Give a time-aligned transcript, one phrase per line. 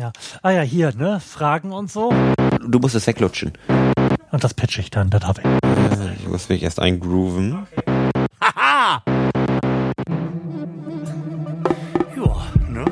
[0.00, 0.12] Ja.
[0.40, 1.20] Ah ja, hier, ne?
[1.20, 2.10] Fragen und so.
[2.66, 3.52] Du musst es weglutschen.
[4.32, 5.46] Und das pitch ich dann, das habe ich.
[5.46, 7.66] Äh, Ich muss mich erst eingrooven.
[8.40, 9.02] Haha!
[12.16, 12.36] Ja,
[12.68, 12.84] ne?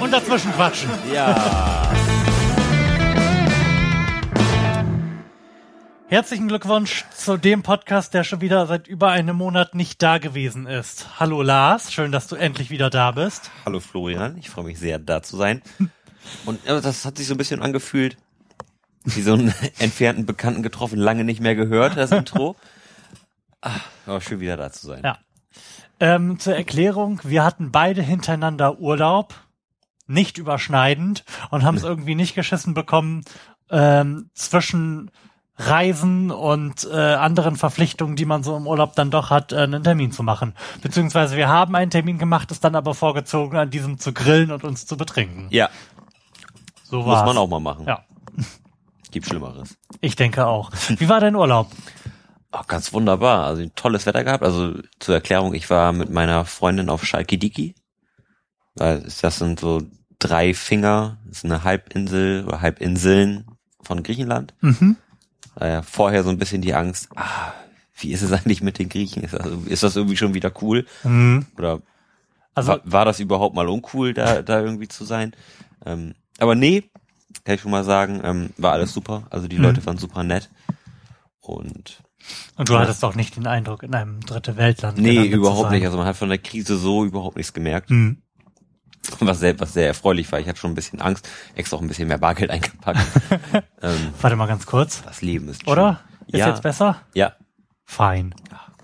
[0.00, 0.90] Und dazwischen quatschen.
[1.12, 1.91] Ja.
[6.12, 10.66] Herzlichen Glückwunsch zu dem Podcast, der schon wieder seit über einem Monat nicht da gewesen
[10.66, 11.18] ist.
[11.18, 13.50] Hallo Lars, schön, dass du endlich wieder da bist.
[13.64, 15.62] Hallo Florian, ich freue mich sehr, da zu sein.
[16.44, 18.18] Und äh, das hat sich so ein bisschen angefühlt,
[19.04, 22.56] wie so einen entfernten Bekannten getroffen, lange nicht mehr gehört, das Intro.
[23.62, 25.00] Ah, aber schön wieder da zu sein.
[25.02, 25.16] Ja.
[25.98, 29.32] Ähm, zur Erklärung, wir hatten beide hintereinander Urlaub,
[30.06, 33.24] nicht überschneidend und haben es irgendwie nicht geschissen bekommen,
[33.70, 35.10] ähm, zwischen
[35.56, 39.84] Reisen und äh, anderen Verpflichtungen, die man so im Urlaub dann doch hat, äh, einen
[39.84, 40.54] Termin zu machen.
[40.80, 44.64] Beziehungsweise wir haben einen Termin gemacht, ist dann aber vorgezogen, an diesem zu grillen und
[44.64, 45.46] uns zu betrinken.
[45.50, 45.68] Ja,
[46.84, 47.26] So muss war's.
[47.26, 47.86] man auch mal machen.
[47.86, 48.04] Ja,
[49.10, 49.76] Gibt Schlimmeres.
[50.00, 50.70] ich denke auch.
[50.96, 51.70] Wie war dein Urlaub?
[52.50, 53.44] Oh, ganz wunderbar.
[53.46, 54.42] Also tolles Wetter gehabt.
[54.42, 57.74] Also zur Erklärung, ich war mit meiner Freundin auf Schalke Diki.
[58.74, 59.82] Weil das sind so
[60.18, 63.46] drei Finger, das ist eine Halbinsel oder Halbinseln
[63.82, 64.54] von Griechenland.
[64.60, 64.96] Mhm.
[65.54, 67.52] Daher vorher so ein bisschen die Angst, ah,
[67.96, 69.22] wie ist es eigentlich mit den Griechen?
[69.22, 70.86] Ist das, ist das irgendwie schon wieder cool?
[71.04, 71.46] Mhm.
[71.58, 71.80] Oder
[72.54, 75.32] Also war, war das überhaupt mal uncool, da, da irgendwie zu sein?
[75.84, 76.84] Ähm, aber nee,
[77.44, 79.24] kann ich schon mal sagen, ähm, war alles super.
[79.30, 79.64] Also die Mhm.
[79.64, 80.48] Leute waren super nett.
[81.40, 82.02] Und
[82.56, 85.84] Und du hattest auch nicht den Eindruck, in einem dritte Weltland Nee, überhaupt nicht.
[85.84, 87.90] Also man hat von der Krise so überhaupt nichts gemerkt.
[87.90, 88.21] Hm.
[89.20, 90.38] Was sehr, was sehr erfreulich war.
[90.40, 93.00] Ich hatte schon ein bisschen Angst, extra auch ein bisschen mehr Bargeld eingepackt.
[93.82, 95.02] ähm, Warte mal ganz kurz.
[95.02, 95.72] das Leben ist schön.
[95.72, 96.00] Oder?
[96.28, 96.48] Ist Ja.
[96.48, 97.00] jetzt besser?
[97.14, 97.34] Ja,
[97.84, 98.34] Fein.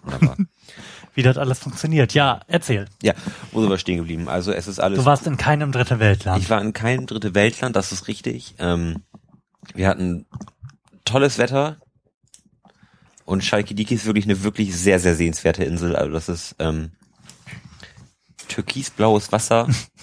[0.02, 0.36] wunderbar.
[1.14, 2.14] Wie das alles funktioniert.
[2.14, 2.86] Ja, erzähl.
[3.02, 3.12] ja,
[3.52, 4.28] wo sind wir stehen geblieben?
[4.28, 4.98] Also es ist alles.
[5.00, 6.41] Du warst in keinem dritte Weltland.
[6.42, 8.55] ich war in keinem dritte Weltland, das ist richtig.
[8.58, 9.02] Ähm,
[9.74, 10.27] wir hatten
[11.05, 11.77] tolles Wetter.
[13.24, 15.95] Und Chalkidiki ist wirklich eine wirklich sehr, sehr sehenswerte Insel.
[15.96, 16.92] Also das ist ähm,
[18.48, 19.67] türkisblaues Wasser,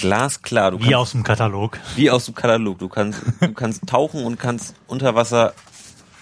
[0.00, 0.70] glasklar.
[0.72, 1.78] Du Wie kannst- aus dem Katalog.
[1.96, 2.78] Wie aus dem Katalog.
[2.78, 5.54] Du kannst, du kannst tauchen und kannst unter Wasser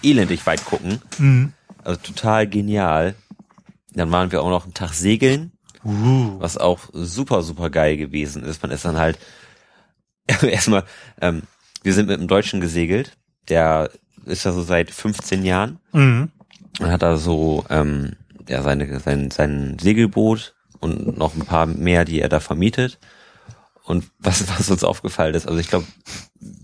[0.01, 1.01] elendig weit gucken.
[1.17, 1.53] Mhm.
[1.83, 3.15] Also total genial.
[3.93, 5.51] Dann waren wir auch noch einen Tag segeln,
[5.85, 6.39] Uh.
[6.39, 8.61] was auch super, super geil gewesen ist.
[8.63, 9.19] Man ist dann halt
[10.41, 10.85] erstmal,
[11.21, 11.43] ähm,
[11.83, 13.17] wir sind mit einem Deutschen gesegelt,
[13.49, 13.89] der
[14.25, 16.31] ist da so seit 15 Jahren Mhm.
[16.79, 18.13] und hat da so ähm,
[18.47, 22.97] ja, seine, sein, sein Segelboot und noch ein paar mehr, die er da vermietet.
[23.83, 25.85] Und was, was uns aufgefallen ist, also ich glaube,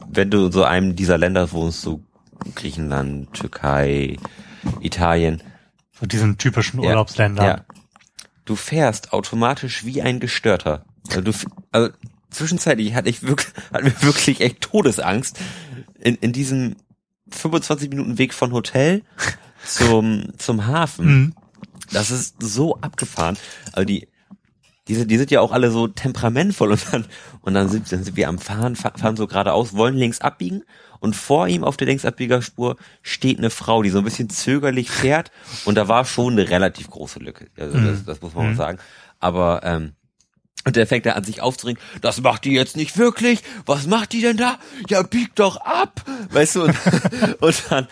[0.09, 2.01] wenn du in so einem dieser Länder wohnst, so
[2.55, 4.17] Griechenland, Türkei,
[4.79, 5.43] Italien,
[5.99, 7.45] So diesen typischen Ja, Urlaubsländern.
[7.45, 7.65] ja,
[8.45, 10.85] du fährst automatisch wie ein Gestörter.
[11.09, 11.31] Also, du,
[11.71, 11.89] also
[12.29, 15.37] zwischenzeitlich hatte ich wirklich, hatten wir wirklich echt Todesangst
[15.99, 16.77] in, in diesem
[17.31, 19.03] 25 Minuten Weg von Hotel
[19.65, 21.05] zum, zum Hafen.
[21.05, 21.33] Mhm.
[21.91, 23.37] Das ist so abgefahren.
[23.73, 24.07] Also die,
[24.89, 27.05] diese, die sind ja auch alle so temperamentvoll und dann,
[27.41, 30.63] und dann sind, dann sind wir am Fahren, fa- fahren so geradeaus, wollen links abbiegen
[30.99, 35.31] und vor ihm auf der Linksabbiegerspur steht eine Frau, die so ein bisschen zögerlich fährt
[35.65, 37.47] und da war schon eine relativ große Lücke.
[37.57, 38.79] Also das, das muss man mal sagen.
[39.19, 39.93] Aber, ähm,
[40.65, 44.11] und der fängt da an sich aufzuregen, das macht die jetzt nicht wirklich, was macht
[44.11, 44.59] die denn da?
[44.89, 46.03] Ja, biegt doch ab!
[46.31, 46.75] Weißt du, und,
[47.39, 47.87] und dann,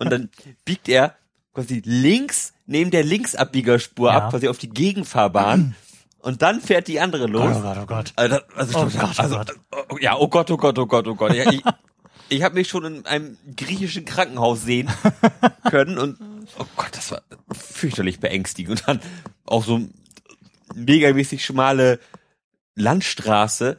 [0.00, 0.28] und dann
[0.64, 1.14] biegt er
[1.54, 4.16] quasi links neben der Linksabbiegerspur Ja.
[4.18, 5.76] ab, quasi auf die Gegenfahrbahn.
[6.20, 7.56] Und dann fährt die andere los.
[7.56, 8.12] Oh Gott, oh Gott.
[8.16, 9.54] Also, das- also, Oh Gott, oh also, Gott.
[9.90, 11.34] oh, ja, oh Gott, oh Gott, oh Gott, oh Gott.
[11.34, 11.62] Ja, ich
[12.30, 14.90] ich habe mich schon in einem griechischen Krankenhaus sehen
[15.70, 16.18] können und
[16.58, 18.80] oh Gott, das war fürchterlich beängstigend.
[18.80, 19.00] Und dann
[19.46, 19.80] auch so
[20.74, 22.00] megamäßig schmale
[22.74, 23.78] Landstraße,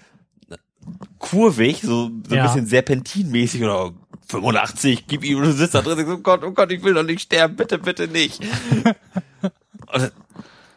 [1.19, 2.44] kurvig, so, so Ja.
[2.44, 3.91] ein bisschen serpentinmäßig oder
[4.27, 6.83] 85, gib ihm, und du sitzt da drin und sagst, oh Gott, oh Gott, ich
[6.83, 8.41] will doch nicht sterben, bitte, bitte nicht.
[9.92, 10.12] Und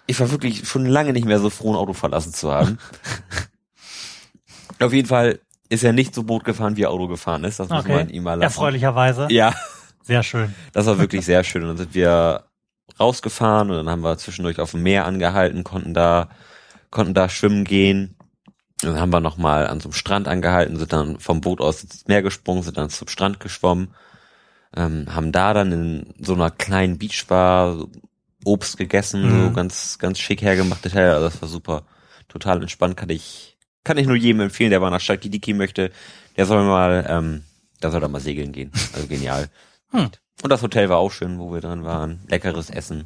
[0.06, 2.78] ich war wirklich schon lange nicht mehr so froh, ein Auto verlassen zu haben.
[4.80, 7.60] Auf jeden Fall ist er nicht so Boot gefahren, wie er Auto gefahren ist.
[7.60, 7.94] Das muss Okay.
[7.94, 8.42] man ihm mal lassen.
[8.42, 9.28] Erfreulicherweise.
[9.30, 9.54] Ja,
[10.02, 10.54] Sehr schön.
[10.72, 11.62] das war wirklich sehr schön.
[11.62, 12.44] Und dann sind wir
[12.98, 16.28] rausgefahren und dann haben wir zwischendurch auf dem Meer angehalten, konnten da,
[16.90, 18.16] konnten da schwimmen gehen.
[18.82, 21.84] Und dann haben wir nochmal an so einem Strand angehalten, sind dann vom Boot aus
[21.84, 23.94] ins Meer gesprungen, sind dann zum Strand geschwommen,
[24.76, 27.86] ähm, haben da dann in so einer kleinen Beachbar
[28.44, 29.48] Obst gegessen, Mhm.
[29.48, 30.84] so ganz, ganz schick hergemacht.
[30.84, 31.10] Detail.
[31.14, 31.82] Also das war super.
[32.28, 35.90] Total entspannt, kann ich, kann ich nur jedem empfehlen, der mal nach Chalkidiki möchte.
[36.36, 37.42] Der soll mal, ähm,
[37.82, 38.70] der soll da mal segeln gehen.
[38.94, 39.48] Also genial.
[39.90, 40.10] Hm.
[40.42, 42.20] Und das Hotel war auch schön, wo wir drin waren.
[42.28, 43.04] Leckeres Essen.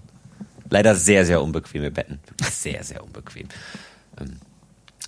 [0.70, 2.20] Leider sehr, sehr unbequeme Betten.
[2.50, 3.48] Sehr, sehr unbequem.
[4.20, 4.40] Ähm,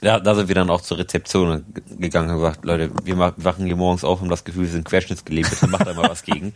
[0.03, 1.65] ja, da sind wir dann auch zur Rezeption
[1.99, 4.85] gegangen und gesagt, Leute, wir wachen hier morgens auf und haben das Gefühl, wir sind
[4.85, 6.55] querschnittsgelähmt, bitte macht da mal was gegen.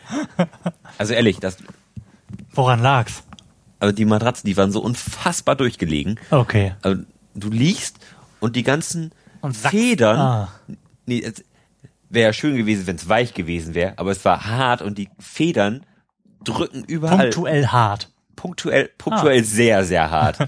[0.99, 1.57] Also ehrlich, das,
[2.53, 3.23] Woran lag's?
[3.83, 6.19] Also die Matratzen, die waren so unfassbar durchgelegen.
[6.31, 6.75] Okay.
[6.83, 7.03] Also
[7.35, 7.99] du liegst
[8.41, 10.49] und die ganzen Und Federn, Ah.
[11.07, 11.45] nee, es
[12.09, 15.09] wäre ja schön gewesen, wenn es weich gewesen wäre, aber es war hart und die
[15.19, 15.85] Federn
[16.45, 17.31] drücken überall.
[17.31, 18.11] Punktuell hart.
[18.37, 20.39] punktuell, punktuell sehr, sehr hart.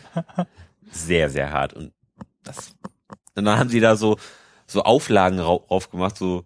[0.91, 1.73] sehr, sehr hart.
[1.75, 1.93] Und
[2.43, 2.75] das,
[3.35, 4.17] und dann haben sie da so,
[4.67, 6.45] so Auflagen rau- drauf gemacht, so,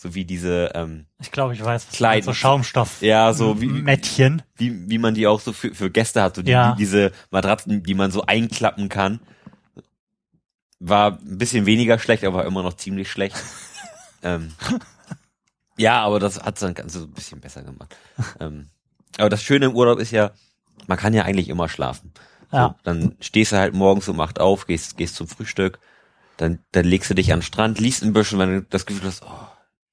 [0.00, 1.88] so wie diese, ähm, Ich glaube, ich weiß.
[1.88, 3.02] was Kleid- So Schaumstoff.
[3.02, 4.42] ja, so wie, Mättchen.
[4.54, 6.72] wie, wie man die auch so für, für Gäste hat, so die, Ja.
[6.72, 9.18] die, diese Matratzen, die man so einklappen kann.
[10.80, 13.36] War ein bisschen weniger schlecht, aber immer noch ziemlich schlecht.
[14.22, 14.52] ähm,
[15.76, 17.96] ja, aber das hat dann ganz so ein bisschen besser gemacht.
[18.40, 18.68] ähm,
[19.16, 20.30] aber das Schöne im Urlaub ist ja,
[20.86, 22.12] man kann ja eigentlich immer schlafen.
[22.52, 22.68] Ja.
[22.68, 25.80] So, dann stehst du halt morgens um acht auf, gehst, gehst zum Frühstück,
[26.36, 29.08] dann, dann legst du dich an den Strand, liest ein bisschen, wenn du das Gefühl
[29.08, 29.47] hast, oh,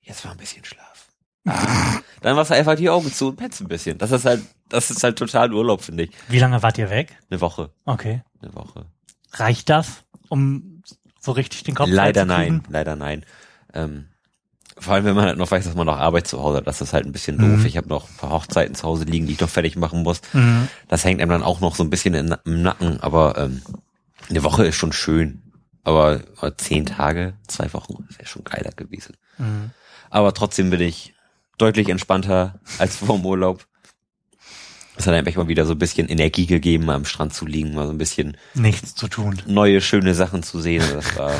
[0.05, 1.07] jetzt war ein bisschen Schlaf.
[1.45, 3.97] Ah, dann machst du einfach die Augen zu und pennst ein bisschen.
[3.97, 6.11] Das ist halt, das ist halt total Urlaub, finde ich.
[6.27, 7.15] Wie lange wart ihr weg?
[7.29, 8.21] Eine Woche, Okay.
[8.41, 8.85] eine Woche.
[9.33, 10.81] Reicht das, um
[11.19, 13.25] so richtig den Kopf Leider nein, leider nein.
[13.73, 14.05] Ähm,
[14.77, 16.81] vor allem, wenn man halt noch weiß, dass man noch Arbeit zu Hause hat, das
[16.81, 17.57] ist halt ein bisschen Mhm.
[17.57, 17.65] doof.
[17.65, 20.21] Ich habe noch ein paar Hochzeiten zu Hause liegen, die ich noch fertig machen muss.
[20.33, 20.67] Mhm.
[20.87, 23.61] Das hängt einem dann auch noch so ein bisschen im Nacken, aber ähm,
[24.29, 25.41] eine Woche ist schon schön.
[25.83, 29.15] Aber, aber zehn Tage, zwei Wochen, wäre schon geiler gewesen.
[29.37, 29.71] Mhm.
[30.15, 31.13] Aber trotzdem bin ich
[31.57, 33.67] deutlich entspannter als vor dem Urlaub.
[34.95, 37.73] Es hat einem echt mal wieder so ein bisschen Energie gegeben, am Strand zu liegen,
[37.75, 39.41] mal so ein bisschen Nichts zu tun.
[39.45, 40.81] neue, schöne Sachen zu sehen.
[40.83, 41.33] Also Das war,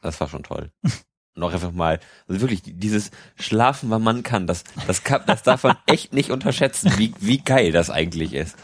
[0.00, 0.70] das war schon toll.
[1.34, 5.42] Und auch einfach mal, also wirklich, dieses Schlafen, wann man kann, das, das kann, das
[5.42, 8.56] darf man echt nicht unterschätzen, wie, wie geil das eigentlich ist.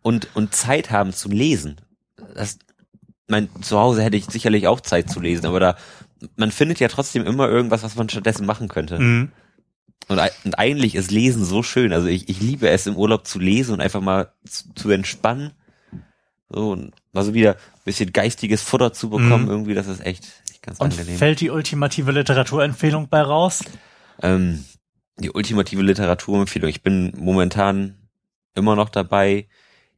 [0.00, 1.76] Und, und Zeit haben zu lesen.
[2.34, 2.58] Das,
[3.28, 5.76] mein, zu Hause hätte ich sicherlich auch Zeit zu lesen, aber da,
[6.36, 8.98] man findet ja trotzdem immer irgendwas, was man stattdessen machen könnte.
[8.98, 9.32] Mhm.
[10.08, 11.92] Und, und eigentlich ist Lesen so schön.
[11.92, 15.50] Also ich, ich liebe es im Urlaub zu lesen und einfach mal zu, zu entspannen.
[16.48, 19.50] So, und mal so wieder ein bisschen geistiges Futter zu bekommen, Mhm.
[19.50, 21.18] irgendwie, das ist echt, echt ganz Und angenehm.
[21.18, 23.64] fällt die ultimative Literaturempfehlung bei raus?
[24.22, 24.64] Ähm,
[25.18, 26.68] die ultimative Literaturempfehlung.
[26.70, 27.96] Ich bin momentan
[28.54, 29.48] immer noch dabei,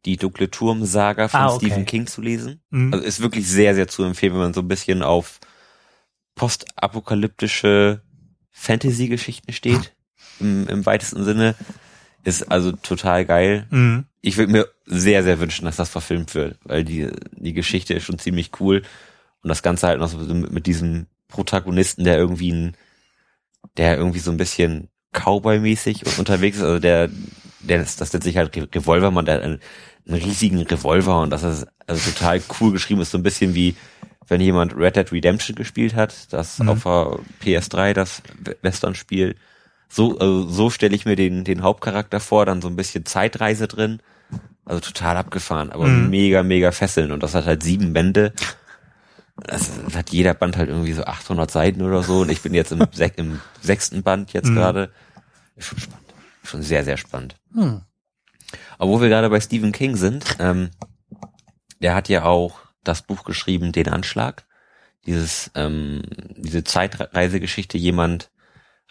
[0.06, 1.67] die Dunkle Turm-Saga von Ah, okay.
[1.67, 2.62] Stephen King zu lesen.
[2.70, 2.94] Mhm.
[2.94, 5.38] Also ist wirklich sehr, sehr zu empfehlen, wenn man so ein bisschen auf
[6.38, 8.00] postapokalyptische
[8.50, 9.93] Fantasy-Geschichten steht,
[10.40, 11.55] im, im weitesten Sinne.
[12.25, 13.67] Ist also total geil.
[13.70, 14.05] Mhm.
[14.20, 18.05] Ich würde mir sehr, sehr wünschen, dass das verfilmt wird, weil die, die Geschichte ist
[18.05, 18.82] schon ziemlich cool.
[19.43, 22.76] Und das Ganze halt noch so mit, mit diesem Protagonisten, der irgendwie ein,
[23.76, 27.08] der irgendwie so ein bisschen Cowboy-mäßig unterwegs ist, also der,
[27.61, 29.61] der, das, das nennt sich halt Re- Revolvermann, der hat einen,
[30.06, 33.76] einen riesigen Revolver und das ist also total cool geschrieben, ist so ein bisschen wie,
[34.29, 36.69] wenn jemand Red Dead Redemption gespielt hat, das Mhm.
[36.69, 39.37] auf der PS3, das We- Western-Spiel.
[39.89, 43.69] So, also so stelle ich mir den, den Hauptcharakter vor, dann so ein bisschen Zeitreise
[43.69, 44.01] drin.
[44.67, 46.11] Also total abgefahren, aber Mhm.
[46.11, 47.11] mega, mega fesseln.
[47.13, 48.35] Und das hat halt sieben Bände.
[49.37, 52.21] Das hat jeder Band halt irgendwie so 800 Seiten oder so.
[52.21, 54.55] Und ich bin jetzt im, sech, im sechsten Band jetzt Mhm.
[54.57, 54.91] gerade.
[55.57, 56.05] Ist schon spannend.
[56.45, 57.37] Schon sehr, sehr spannend.
[57.55, 57.83] Hm.
[58.79, 60.70] Aber wo wir gerade bei Stephen King sind, ähm,
[61.81, 62.58] der hat ja auch
[62.89, 64.45] das Buch geschrieben, Den Anschlag.
[65.07, 66.03] Dieses, ähm,
[66.37, 68.31] diese Zeitreisegeschichte, jemand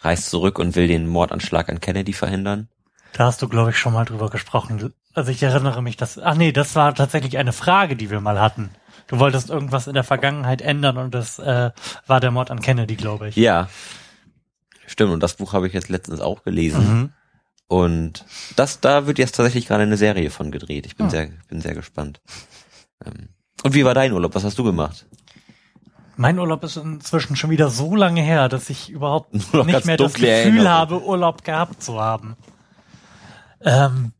[0.00, 2.68] reist zurück und will den Mordanschlag an Kennedy verhindern.
[3.12, 4.92] Da hast du, glaube ich, schon mal drüber gesprochen.
[5.14, 6.18] Also ich erinnere mich, dass.
[6.18, 8.70] Ach nee, das war tatsächlich eine Frage, die wir mal hatten.
[9.06, 11.70] Du wolltest irgendwas in der Vergangenheit ändern und das äh,
[12.06, 13.36] war der Mord an Kennedy, glaube ich.
[13.36, 13.68] Ja.
[14.86, 16.80] Stimmt, und das Buch habe ich jetzt letztens auch gelesen.
[17.00, 17.12] Mhm.
[17.66, 18.24] Und
[18.56, 20.86] das, da wird jetzt tatsächlich gerade eine Serie von gedreht.
[20.86, 21.10] Ich bin Ah.
[21.10, 22.20] sehr, bin sehr gespannt.
[23.04, 23.28] Ähm,
[23.62, 24.34] und wie war dein Urlaub?
[24.34, 25.06] Was hast du gemacht?
[26.16, 30.14] Mein Urlaub ist inzwischen schon wieder so lange her, dass ich überhaupt nicht mehr das
[30.14, 30.68] Gefühl Erinnerung.
[30.68, 32.36] habe, Urlaub gehabt zu haben.
[33.60, 34.12] Ähm,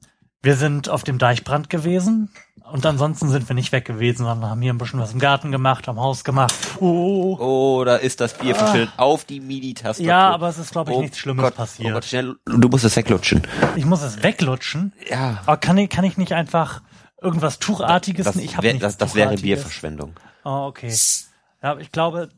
[0.42, 2.30] wir sind auf dem Deichbrand gewesen
[2.72, 5.50] und ansonsten sind wir nicht weg gewesen, sondern haben hier ein bisschen was im Garten
[5.50, 6.54] gemacht, am Haus gemacht.
[6.80, 10.02] Oh, Oh, da ist das Bier verschüttet auf die MIDI-Taste.
[10.02, 11.90] ja, aber es ist, glaube ich, oh nichts Schlimmes Gott, passiert.
[11.90, 13.42] Oh Gott, schnell, du musst es weglutschen.
[13.76, 14.92] Ich muss es weglutschen.
[15.10, 15.38] Ja.
[15.46, 16.82] Aber kann ich, kann ich nicht einfach
[17.20, 18.24] irgendwas Tuchartiges?
[18.26, 19.34] Das, ich wär, das, das wäre.
[19.36, 20.14] Bierverschwendung.
[20.44, 20.94] Oh, okay.
[21.62, 22.28] Ja, ich glaube,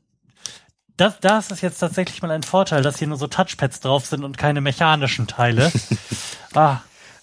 [0.97, 4.25] das, das ist jetzt tatsächlich mal ein Vorteil, dass hier nur so Touchpads drauf sind
[4.25, 5.71] und keine mechanischen Teile.
[6.55, 6.79] ah,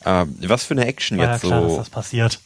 [0.05, 2.39] Ähm, was für eine Action ja jetzt klar, dass so das passiert.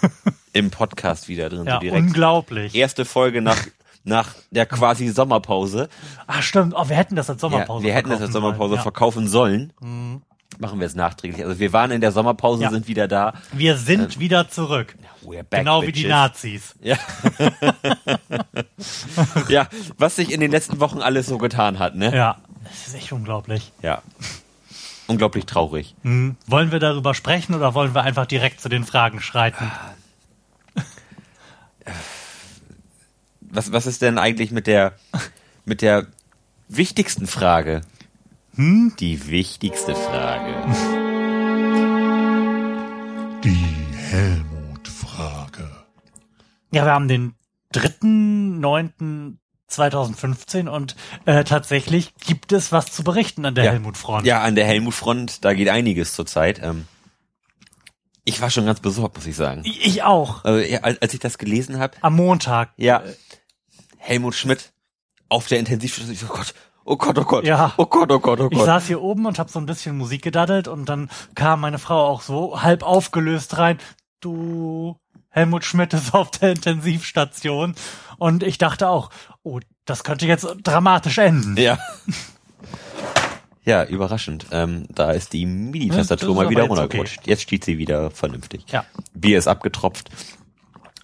[0.52, 2.02] im Podcast wieder drin, Ja, so direkt.
[2.06, 2.74] unglaublich.
[2.74, 3.58] Erste Folge nach,
[4.04, 5.88] nach der quasi Sommerpause.
[6.26, 6.74] Ah, stimmt.
[6.76, 8.82] Oh, wir hätten das als Ja, Sommerpause wir hätten das als verkaufen Sommerpause sollen.
[8.82, 9.72] verkaufen sollen.
[9.80, 9.86] Ja.
[9.86, 10.22] Mhm.
[10.58, 11.44] Machen wir es nachträglich.
[11.44, 12.70] Also wir waren in der Sommerpause, Ja.
[12.70, 13.34] sind wieder da.
[13.52, 14.94] Wir sind wieder zurück.
[15.24, 16.10] We're back, genau wie die bitches.
[16.10, 16.74] Nazis.
[16.82, 16.96] Ja.
[19.48, 19.68] ja,
[19.98, 22.14] was sich in den letzten Wochen alles so getan hat, ne?
[22.14, 23.72] Ja, das ist echt unglaublich.
[23.82, 24.02] Ja.
[25.06, 25.94] Unglaublich traurig.
[26.02, 26.36] Hm.
[26.46, 29.70] Wollen wir darüber sprechen oder wollen wir einfach direkt zu den Fragen schreiten?
[33.40, 34.94] Was, was ist denn eigentlich mit der,
[35.64, 36.06] mit der
[36.68, 37.82] wichtigsten Frage?
[38.54, 38.94] Hm?
[39.00, 40.52] Die wichtigste Frage.
[43.44, 43.64] Die
[44.10, 45.70] Helmut-Frage.
[46.70, 47.34] Ja, wir haben den
[47.74, 50.94] 3.9.2015 und
[51.24, 53.70] äh, tatsächlich gibt es was zu berichten an der Ja.
[53.72, 54.26] Helmut Front.
[54.26, 56.60] Ja, an der Helmut-Front, da geht einiges zurzeit.
[56.62, 56.86] Ähm,
[58.24, 59.62] ich war schon ganz besorgt, muss ich sagen.
[59.64, 60.44] Ich auch.
[60.44, 62.70] Also, ja, als als ich das gelesen habe, Am Montag.
[62.76, 63.02] ja,
[63.96, 64.72] Helmut Schmidt
[65.28, 67.72] auf der Intensivstation, ich so, oh Gott, oh Gott, oh Gott, Ja.
[67.76, 68.66] oh Gott, oh Gott, oh Ich Gott.
[68.66, 72.06] saß hier oben und habe so ein bisschen Musik gedaddelt und dann kam meine Frau
[72.06, 73.78] auch so halb aufgelöst rein.
[74.20, 74.96] Du,
[75.30, 77.74] Helmut Schmidt ist auf der Intensivstation.
[78.18, 79.10] Und ich dachte auch,
[79.42, 81.56] oh, das könnte jetzt dramatisch enden.
[81.56, 81.78] Ja.
[83.64, 84.46] Ja, überraschend.
[84.50, 87.26] Ähm, da ist die MIDI-Tastatur mal wieder runtergerutscht.
[87.26, 88.64] Jetzt steht sie wieder vernünftig.
[88.68, 88.84] Ja.
[89.14, 90.10] Bier ist abgetropft.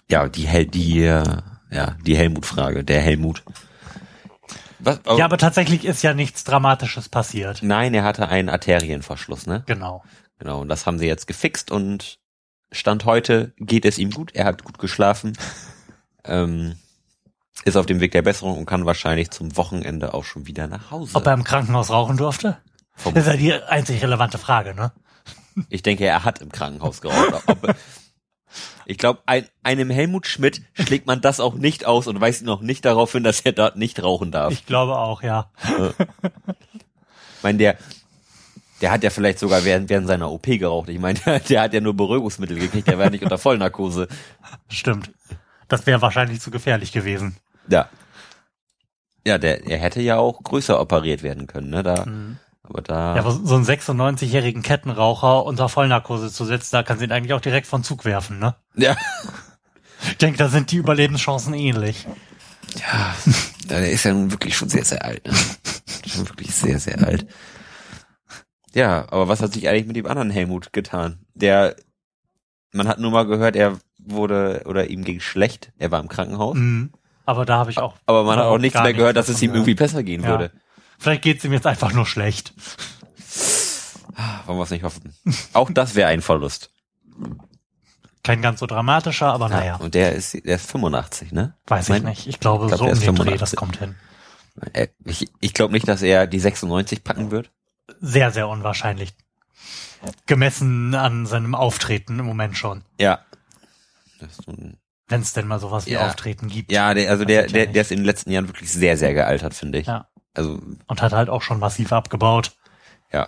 [0.09, 1.23] Ja, die Hel die äh,
[1.71, 3.43] ja, die Helmut-Frage, der Helmut.
[4.79, 5.01] Was?
[5.07, 7.61] Oh, Ja, aber tatsächlich ist ja nichts Dramatisches passiert.
[7.63, 9.63] nein, er hatte einen Arterienverschluss, ne?
[9.65, 10.03] Genau.
[10.39, 12.19] Genau, und das haben sie jetzt gefixt und
[12.71, 14.33] Stand heute geht es ihm gut.
[14.35, 15.37] Er hat gut geschlafen.
[16.23, 16.75] ähm,
[17.65, 20.91] ist auf dem Weg der Besserung und kann wahrscheinlich zum Wochenende auch schon wieder nach
[20.91, 21.15] Hause.
[21.15, 22.57] Ob er im Krankenhaus rauchen durfte?
[22.95, 24.91] Vom- Das ist ja die einzig relevante Frage, ne?
[25.69, 27.43] Ich denke, er hat im Krankenhaus geraucht.
[27.47, 27.75] Ob,
[28.85, 32.49] ich glaube, ein, einem Helmut Schmidt schlägt man das auch nicht aus und weist ihn
[32.49, 34.51] auch nicht darauf hin, dass er dort nicht rauchen darf.
[34.51, 35.49] Ich Ich glaube auch, ja.
[37.41, 37.77] meine, der,
[38.81, 40.89] der hat ja vielleicht sogar während, während seiner OP geraucht.
[40.89, 44.07] Ich meine, der, der hat ja nur Beruhigungsmittel gekriegt, der war ja nicht unter Vollnarkose.
[44.69, 45.11] Stimmt.
[45.67, 47.37] Das wäre wahrscheinlich zu gefährlich gewesen.
[47.67, 47.89] Ja.
[49.25, 51.83] Ja, der, er hätte ja auch größer operiert werden können, ne?
[51.83, 52.05] Da,
[52.69, 53.15] aber da.
[53.15, 57.33] Ja, aber so einen 96-jährigen Kettenraucher unter Vollnarkose zu setzen, da kann sie ihn eigentlich
[57.33, 58.55] auch direkt von Zug werfen, ne?
[58.75, 58.95] ja.
[60.03, 62.07] Ich denke, da sind die Überlebenschancen ähnlich.
[62.77, 63.13] Ja,
[63.69, 65.27] der ist ja nun wirklich schon sehr, sehr alt.
[65.27, 65.33] Ne?
[66.07, 67.27] Schon wirklich sehr, sehr alt.
[68.73, 71.19] Ja, aber was hat sich eigentlich mit dem anderen Helmut getan?
[71.33, 71.75] Der,
[72.71, 75.71] man hat nur mal gehört, er wurde oder ihm ging schlecht.
[75.77, 76.55] Er war im Krankenhaus.
[76.55, 76.91] Mhm.
[77.25, 77.95] Aber da habe ich auch.
[78.05, 80.29] Aber man hat auch nichts mehr gehört, dass es ihm irgendwie besser gehen Ja.
[80.29, 80.51] würde.
[80.99, 82.53] Vielleicht geht's ihm jetzt einfach nur schlecht.
[84.45, 85.13] Wollen wir es nicht hoffen.
[85.53, 86.71] Auch das wäre ein Verlust.
[88.23, 91.55] Kein ganz so dramatischer, aber naja, Und der ist, der ist 85, ne?
[91.67, 92.27] weiß ich mein- nicht.
[92.27, 93.05] Ich glaube, ich glaub, so um den Dreh,
[93.37, 93.39] 85.
[93.39, 93.95] das kommt hin.
[95.05, 97.49] Ich, ich glaube nicht, dass er die 96 packen wird.
[98.01, 99.13] Sehr, sehr unwahrscheinlich.
[100.25, 102.83] Gemessen an seinem Auftreten im Moment schon.
[102.99, 103.19] Ja.
[105.07, 106.07] Wenn es denn mal sowas wie Ja.
[106.07, 106.71] Auftreten gibt.
[106.73, 109.13] Ja, der, also der, ja der, der ist in den letzten Jahren wirklich sehr, sehr
[109.13, 109.87] gealtert, finde ich.
[109.87, 110.08] Ja.
[110.33, 112.51] Also, Und hat halt auch schon massiv abgebaut.
[113.11, 113.27] ja.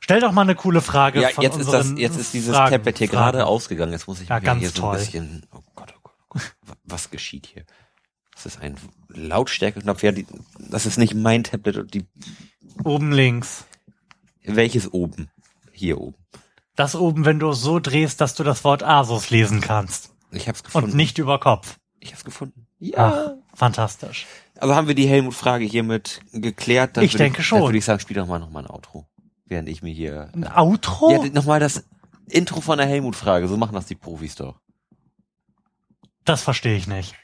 [0.00, 2.98] Stell doch mal eine coole Frage Ja, jetzt ist das, jetzt ist dieses Fragen, Tablet
[2.98, 3.18] hier Fragen.
[3.32, 3.92] gerade ausgegangen.
[3.92, 4.96] Jetzt muss ich Ja, ganz hier so toll.
[4.96, 6.42] ein bisschen, oh Gott, oh Gott, oh Gott.
[6.66, 7.64] Wa- Was geschieht hier?
[8.34, 8.76] Das ist ein
[9.08, 10.02] Lautstärkeknopf.
[10.02, 10.26] Ja, die,
[10.58, 11.78] das ist nicht mein Tablet.
[11.78, 12.06] und Die,
[12.84, 13.64] Oben links.
[14.42, 15.30] welches oben?
[15.72, 16.18] Hier oben.
[16.76, 20.10] Das oben, wenn du es so drehst, dass du das Wort Asus lesen kannst.
[20.32, 20.90] Ich hab's gefunden.
[20.90, 21.78] Und nicht über Kopf.
[22.00, 22.66] Ich hab's gefunden.
[22.94, 24.26] Ach, fantastisch.
[24.58, 26.96] Also haben wir die Helmut-Frage hiermit geklärt?
[26.96, 27.58] Dann Ich denke schon.
[27.58, 29.06] Dann würde ich sagen, spiel doch mal nochmal ein Outro.
[29.46, 30.30] Während ich mir hier...
[30.34, 31.10] Ein Outro?
[31.10, 31.84] Ja, nochmal das
[32.28, 33.48] Intro von der Helmut-Frage.
[33.48, 34.56] So machen das die Profis doch.
[36.24, 37.14] das verstehe ich nicht.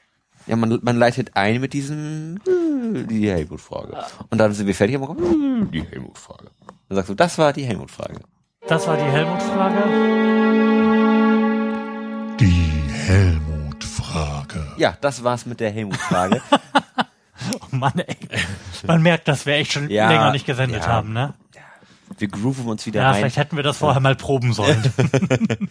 [0.47, 3.95] Ja, man, man leitet ein mit diesem äh, die Helmut-Frage.
[4.29, 6.49] Und dann sind wir fertig und man kommt äh, die Helmut-Frage.
[6.89, 8.19] Dann sagst du, das war die Helmut-Frage.
[8.67, 9.83] Das war die Helmut-Frage.
[12.39, 12.71] Die
[13.07, 14.73] Helmut-Frage.
[14.77, 16.41] Ja, das war's mit der Helmut-Frage.
[17.53, 18.15] Oh Mann, ey.
[18.85, 20.87] Man merkt, dass wir echt schon Ja, länger nicht gesendet ja.
[20.87, 21.33] haben, ne?
[22.17, 23.15] wir grooven uns wieder Ja, ein.
[23.15, 24.81] vielleicht hätten wir das vorher mal proben sollen.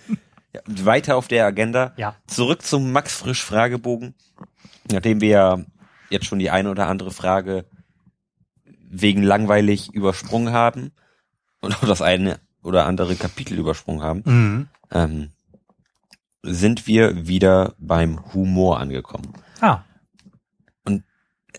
[0.52, 1.92] Ja, weiter auf der Agenda.
[1.96, 2.16] Ja.
[2.26, 4.14] Zurück zum Max Frisch Fragebogen.
[4.90, 5.58] Nachdem wir ja
[6.08, 7.66] jetzt schon die eine oder andere Frage
[8.64, 10.90] wegen langweilig übersprungen haben
[11.60, 14.68] und auch das eine oder andere Kapitel übersprungen haben, mhm.
[14.90, 15.30] ähm,
[16.42, 19.32] sind wir wieder beim Humor angekommen.
[19.60, 19.82] Ah,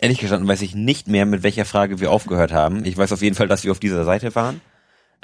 [0.02, 2.84] Ehrlich gestanden weiß ich nicht mehr, mit welcher Frage wir aufgehört haben.
[2.84, 4.60] Ich weiß auf jeden Fall, dass wir auf dieser Seite waren.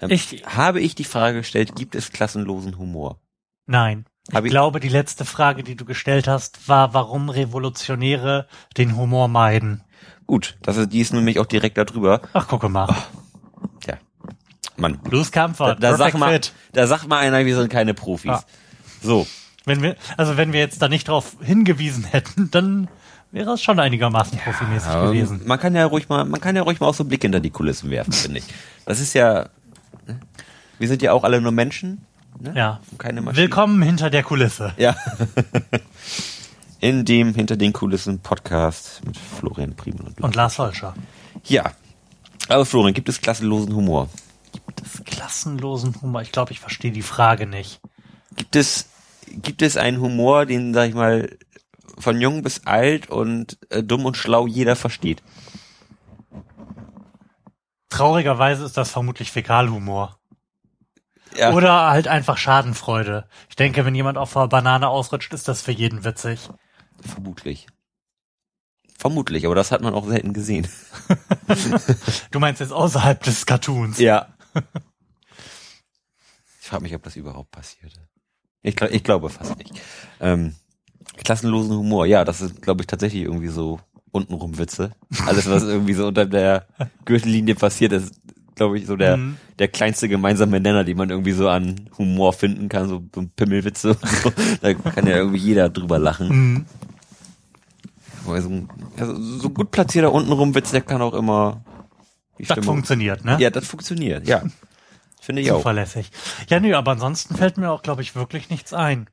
[0.01, 3.19] Ähm, Ich- habe ich die Frage gestellt, gibt es klassenlosen Humor?
[3.67, 4.07] nein.
[4.31, 9.27] Ich ich- glaube, die letzte Frage, die du gestellt hast, war, warum Revolutionäre den Humor
[9.27, 9.83] meiden.
[10.27, 12.21] Gut, das ist, die ist nämlich auch direkt darüber.
[12.35, 12.95] Ach, gucke mal.
[13.87, 13.95] Ja.
[14.77, 14.99] Mann.
[15.03, 16.53] Bruce Da, Comfort, da, sag mal, fit.
[16.75, 18.27] da sagt mal einer, wir sind keine Profis.
[18.31, 18.45] Ja.
[19.03, 19.27] So.
[19.65, 22.89] Wenn wir, also wenn wir jetzt da nicht drauf hingewiesen hätten, dann
[23.31, 25.43] wäre es schon einigermaßen profimäßig Aber gewesen.
[25.45, 27.41] Man kann ja ruhig mal, man kann ja ruhig mal auch so einen Blick hinter
[27.41, 28.47] die Kulissen werfen, finde ich.
[28.85, 29.49] Das ist ja,
[30.07, 30.21] ne?
[30.79, 32.07] wir sind ja auch alle nur Menschen.
[32.41, 32.53] Ne?
[32.55, 32.81] Ja.
[32.91, 33.43] Und Keine Maschinen.
[33.43, 34.73] Willkommen hinter der Kulisse.
[34.77, 34.97] Ja.
[36.81, 40.95] In dem hinter den Kulissen Podcast mit Florian Priemann und, Und Lars Holscher.
[41.43, 41.73] Ja.
[42.49, 44.09] Aber Florian, gibt es klassenlosen Humor?
[44.77, 46.23] Das klassenlosen Humor.
[46.23, 47.81] Ich glaube, ich verstehe die Frage nicht.
[48.37, 48.87] Gibt es,
[49.27, 51.37] gibt es einen Humor, den, sag ich mal,
[51.99, 55.23] von jung bis alt und äh, dumm und schlau jeder versteht?
[57.89, 60.19] Traurigerweise ist das vermutlich Fäkalhumor.
[61.37, 61.53] Ja.
[61.53, 63.29] Oder halt einfach Schadenfreude.
[63.49, 66.49] Ich denke, wenn jemand auf einer Banane ausrutscht, ist das für jeden witzig.
[67.01, 67.67] Vermutlich.
[68.99, 70.69] Vermutlich, aber das hat man auch selten gesehen.
[72.31, 73.99] Du meinst jetzt außerhalb des Cartoons.
[73.99, 74.29] Ja.
[76.61, 78.07] Ich frage mich, ob das überhaupt passierte.
[78.61, 79.73] Ich, glaub- ich glaube fast nicht.
[80.21, 80.55] Ähm,
[81.19, 84.93] klassenlosen Humor, ja, das ist, glaube ich, tatsächlich irgendwie so untenrum Witze.
[85.27, 86.67] Alles, was irgendwie so unter der
[87.05, 88.15] Gürtellinie passiert, ist,
[88.55, 89.37] glaube ich, so der, Mhm.
[89.59, 93.91] der kleinste gemeinsame Nenner, den man irgendwie so an Humor finden kann, so, so Pimmelwitze
[93.91, 94.33] und so.
[94.63, 96.29] Da kann ja irgendwie jeder drüber lachen.
[96.29, 96.67] Mhm.
[98.27, 101.63] Aber so, ein- also so gut platzierter untenrum Witz, der kann auch immer
[102.39, 103.37] Das funktioniert, ne?
[103.41, 104.43] Ja, das funktioniert, ja.
[105.21, 105.59] Finde ich auch.
[105.59, 106.11] Zuverlässig.
[106.49, 109.09] Ja, nö, aber ansonsten fällt mir auch, glaube ich, wirklich nichts ein.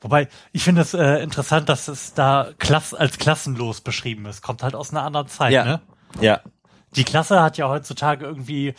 [0.00, 4.42] Wobei, ich finde es äh, interessant, dass es da Klass als klassenlos beschrieben ist.
[4.42, 5.64] Kommt halt aus einer anderen Zeit, Ja.
[5.64, 5.80] ne?
[6.20, 6.40] Ja,
[6.96, 8.74] Die Klasse hat ja heutzutage irgendwie,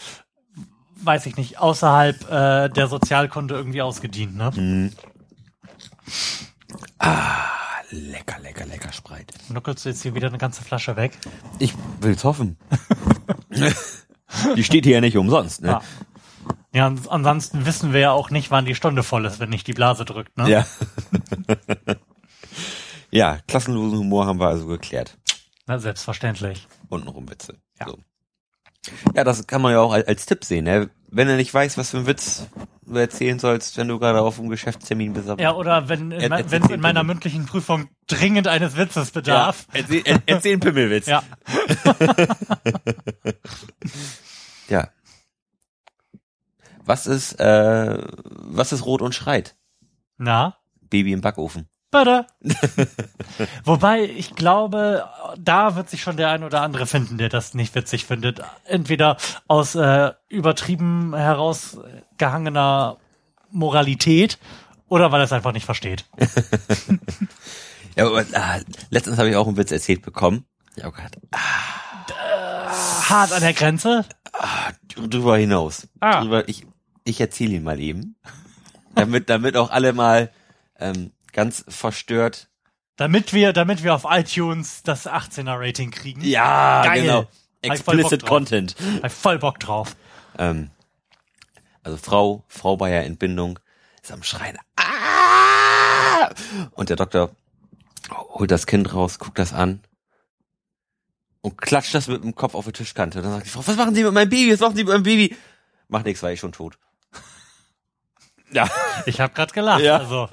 [1.03, 4.51] weiß ich nicht, außerhalb äh, der Sozialkunde irgendwie ausgedient, ne?
[4.55, 4.91] Mhm.
[7.91, 9.33] lecker, lecker, lecker Spreit.
[9.49, 11.17] Nuckelst du jetzt hier wieder eine ganze Flasche weg?
[11.59, 12.57] Ich will's hoffen.
[14.55, 15.69] die steht hier ja nicht umsonst, ne?
[15.69, 15.81] Ja.
[16.73, 19.67] Ja, ans- ansonsten wissen wir ja auch nicht, wann die Stunde voll ist, wenn nicht
[19.67, 20.49] die Blase drückt, ne?
[20.49, 20.65] Ja.
[23.11, 25.17] ja, klassenlosen Humor haben wir also geklärt.
[25.65, 26.67] Na, selbstverständlich.
[26.89, 27.55] Untenrum Witze.
[27.79, 27.87] Ja.
[27.87, 27.97] So.
[29.15, 30.89] Ja, das kann man ja auch als, als Tipp sehen, ne?
[31.11, 32.47] Wenn du nicht weißt, was für einen Witz
[32.85, 35.27] du erzählen sollst, wenn du gerade auf einem Geschäftstermin bist.
[35.39, 39.13] Ja, oder wenn in Er- es in den meiner mündlichen Prüfung dringend eines Witzes ja
[39.19, 39.67] bedarf.
[39.73, 41.07] erzähl, er, erzähl einen Pimmelwitz.
[41.07, 41.23] Ja.
[44.69, 44.87] Ja.
[46.89, 49.55] Was ist, äh, was ist rot und schreit?
[50.17, 50.57] Na?
[50.89, 51.69] Baby im Backofen.
[51.91, 52.25] Bitte.
[53.63, 57.75] Wobei, ich glaube, da wird sich schon der ein oder andere finden, der das nicht
[57.75, 58.41] witzig findet.
[58.63, 62.97] Entweder aus äh, übertrieben herausgehangener
[63.51, 64.39] Moralität
[64.87, 66.05] oder weil er es einfach nicht versteht.
[67.95, 68.59] Ja, aber ah,
[68.91, 70.45] letztens habe ich auch einen Witz erzählt bekommen.
[70.77, 71.11] Ja, oh Gott.
[73.09, 74.05] Hart an der Grenze.
[74.31, 75.87] Ah, drüber hinaus.
[75.99, 76.21] Ah.
[76.21, 76.65] Drüber, ich
[77.03, 78.15] ich erzähle ihn mal eben.
[78.95, 80.31] Damit, damit auch alle mal
[80.79, 82.49] ähm, ganz verstört.
[82.95, 86.21] Damit wir, damit wir auf iTunes das 18er Rating kriegen.
[86.21, 87.01] Ja, Geil.
[87.01, 87.27] genau.
[87.61, 88.25] Explicit.
[88.25, 88.75] Content.
[88.97, 89.95] Hab ich voll Bock drauf.
[90.37, 90.69] Ähm,
[91.83, 93.59] also Frau, Frau bei der Entbindung
[94.01, 94.57] ist am Schreien.
[94.75, 96.29] Ah!
[96.71, 97.31] Und der Doktor
[98.11, 99.81] holt das Kind raus, guckt das an
[101.41, 103.21] und klatscht das mit dem Kopf auf die Tischkante.
[103.21, 104.51] Dann sagt die Frau, was machen Sie mit meinem Baby?
[104.53, 105.35] Was machen Sie mit meinem Baby?
[105.87, 106.77] Macht nichts, weil ich schon tot.
[108.51, 108.69] Ja,
[109.05, 109.81] Ich habe gerade gelacht.
[109.81, 109.97] Ja.
[109.97, 110.29] Also.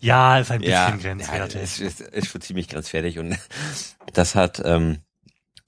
[0.00, 1.54] Ja, ist ein bisschen ja, grenzwertig.
[1.54, 3.36] ja ist, ist, ist schon ziemlich grenzwertig und
[4.12, 4.98] das hat ähm,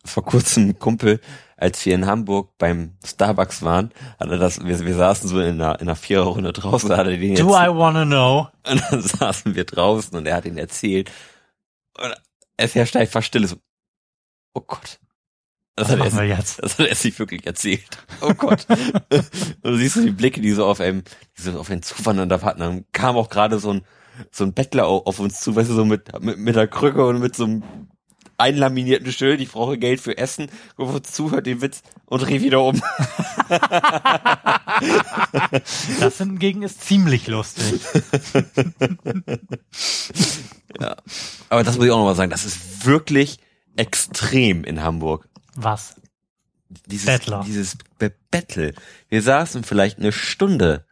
[0.05, 1.21] vor kurzem ein Kumpel,
[1.57, 5.61] als wir in Hamburg beim Starbucks waren, hat er das, wir, wir saßen so in
[5.61, 8.49] einer, in einer Viererrunde draußen, hat er den Do jetzt, I wanna know?
[8.69, 11.11] und dann saßen wir draußen und er hat ihn erzählt
[11.99, 12.15] und
[12.57, 13.57] es herrscht einfach Stille so,
[14.55, 14.99] oh Gott.
[15.77, 17.89] Das hat, er, jetzt- das hat er sich wirklich erzählt.
[18.21, 18.67] Oh Gott.
[19.63, 21.03] du siehst so die Blicke, die so auf einem,
[21.39, 22.61] die so auf einen zuwandern da hatten.
[22.61, 23.83] Dann kam auch gerade so ein,
[24.31, 27.07] so ein Bettler au- auf uns zu, weißt du, so mit, mit, mit der Krücke
[27.07, 27.63] und mit so einem
[28.37, 32.43] einlaminierten Schild, ich brauche Geld für Essen, guckt uns zu, hört den Witz und dreht
[32.43, 32.81] wieder um.
[36.01, 37.81] Das hingegen ist ziemlich lustig.
[41.49, 43.39] Aber das muss ich auch nochmal sagen, das ist wirklich
[43.77, 45.29] extrem in Hamburg.
[45.63, 45.97] Was?
[46.87, 47.43] Dieses, Bettler.
[47.47, 48.75] Dieses Be Battle.
[49.09, 50.87] Wir saßen vielleicht eine Stunde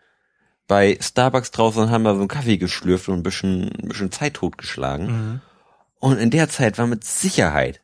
[0.66, 4.10] bei Starbucks draußen und haben da so einen Kaffee geschlürft und ein bisschen, ein bisschen
[4.12, 5.06] Zeit totgeschlagen.
[5.06, 5.40] Mhm.
[6.00, 7.80] Und in der Zeit waren mit Sicherheit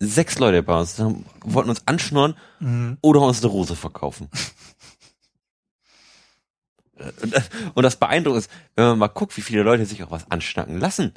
[0.00, 0.98] sechs Leute bei uns,
[1.44, 2.98] wollten uns anschnorren Mhm.
[3.02, 4.28] oder uns eine Rose verkaufen.
[7.22, 10.10] Und das- Und das beeindruckend ist, wenn man mal guckt, wie viele Leute sich auch
[10.10, 11.14] was anschnacken lassen,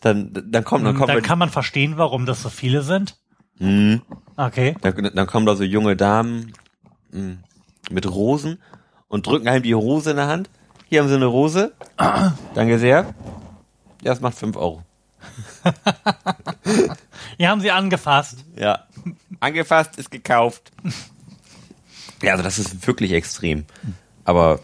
[0.00, 3.16] dann, dann kommt, dann kommt, Dann kann man verstehen, warum das so viele sind.
[3.58, 4.02] Hm,
[4.36, 4.74] Okay.
[4.80, 6.52] dann, dann kommen da so junge Damen,
[7.12, 7.36] mh,
[7.90, 8.58] mit Rosen
[9.08, 10.50] und drücken einem die Rose in der Hand.
[10.88, 11.72] Hier haben Sie eine Rose.
[12.54, 13.14] Danke sehr.
[14.02, 14.82] Ja, das macht fünf Euro.
[17.38, 18.44] Die haben sie angefasst.
[18.56, 18.84] Ja.
[19.40, 20.72] Angefasst ist gekauft.
[22.22, 23.66] Ja, also das ist wirklich extrem.
[24.24, 24.58] Aber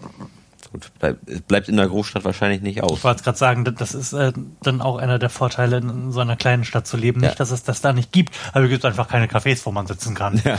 [0.73, 2.99] gut, bleib, es bleibt in der Großstadt wahrscheinlich nicht aus.
[2.99, 6.37] Ich wollte gerade sagen, das ist äh, dann auch einer der Vorteile, in so einer
[6.37, 7.21] kleinen Stadt zu leben.
[7.23, 7.29] Ja.
[7.29, 9.87] Nicht, dass es das da nicht gibt, aber es gibt einfach keine Cafés, wo man
[9.87, 10.41] sitzen kann.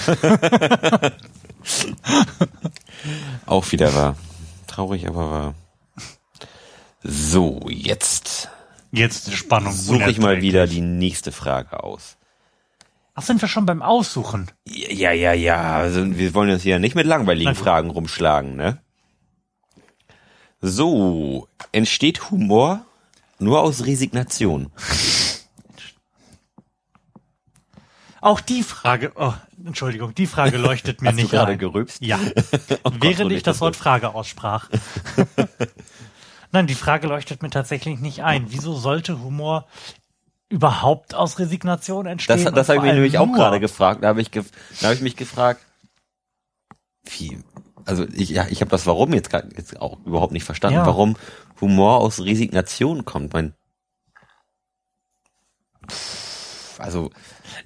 [3.45, 4.15] Auch wieder wahr.
[4.67, 5.55] Traurig, aber wahr.
[7.03, 8.49] So, jetzt
[8.91, 9.71] Jetzt die Spannung.
[9.73, 12.17] suche ich mal wieder die nächste Frage aus.
[13.13, 14.51] Ach, sind wir schon beim Aussuchen?
[14.65, 15.75] Ja, ja, ja.
[15.75, 17.55] Also wir wollen uns hier nicht mit langweiligen.
[17.55, 18.79] Fragen rumschlagen, ne?
[20.61, 22.85] So, entsteht Humor
[23.39, 24.71] nur aus Resignation?
[28.21, 29.33] Auch die Frage, oh,
[29.65, 31.57] Entschuldigung, die Frage leuchtet mir Hast du nicht gerade ein.
[31.57, 32.03] gerülpst?
[32.03, 32.19] Ja,
[32.83, 34.69] Oh Gott, während ich das Wort Frage aussprach.
[36.51, 38.45] Nein, die Frage leuchtet mir tatsächlich nicht ein.
[38.49, 39.65] Wieso sollte Humor
[40.49, 42.43] überhaupt aus Resignation entstehen?
[42.43, 44.03] Das, das habe ich mir nämlich auch gerade gefragt.
[44.03, 45.65] Da habe ich, gef da hab ich mich gefragt,
[47.05, 47.39] wie,
[47.85, 50.85] also ich, ja, ich habe das Warum jetzt, gar- jetzt auch überhaupt nicht verstanden, Ja.
[50.85, 51.15] warum
[51.59, 53.33] Humor aus Resignation kommt.
[53.33, 53.53] Mein,
[56.77, 57.11] also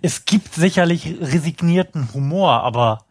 [0.01, 3.06] Es gibt sicherlich resignierten Humor, aber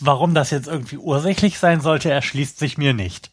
[0.00, 3.30] warum das jetzt irgendwie ursächlich sein sollte, erschließt sich mir nicht.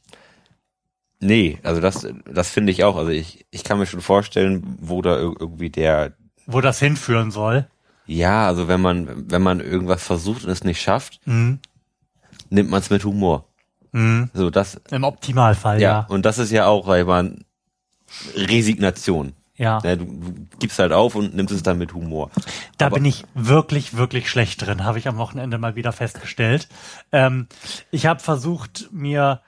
[1.20, 2.96] nee, also das, das finde ich auch.
[2.98, 6.14] Also ich, ich kann mir schon vorstellen, wo da ir- irgendwie der,
[6.48, 7.68] Wo das hinführen soll.
[8.06, 11.60] ja, also wenn man, wenn man irgendwas versucht und es nicht schafft, Mhm.
[12.54, 13.46] Nimmt man es mit Humor.
[13.92, 14.30] Mhm.
[14.34, 15.90] So das, Im Optimalfall, ja.
[16.02, 16.06] ja.
[16.10, 17.44] Und das ist ja auch, weil man
[18.36, 19.34] Resignation.
[19.56, 19.80] Ja.
[19.84, 22.32] Ne, du, du gibst halt auf und nimmst es dann mit Humor.
[22.78, 26.68] Da Aber- bin ich wirklich, wirklich schlecht drin, habe ich am Wochenende mal wieder festgestellt.
[27.12, 27.48] Ähm,
[27.92, 29.42] ich habe versucht, mir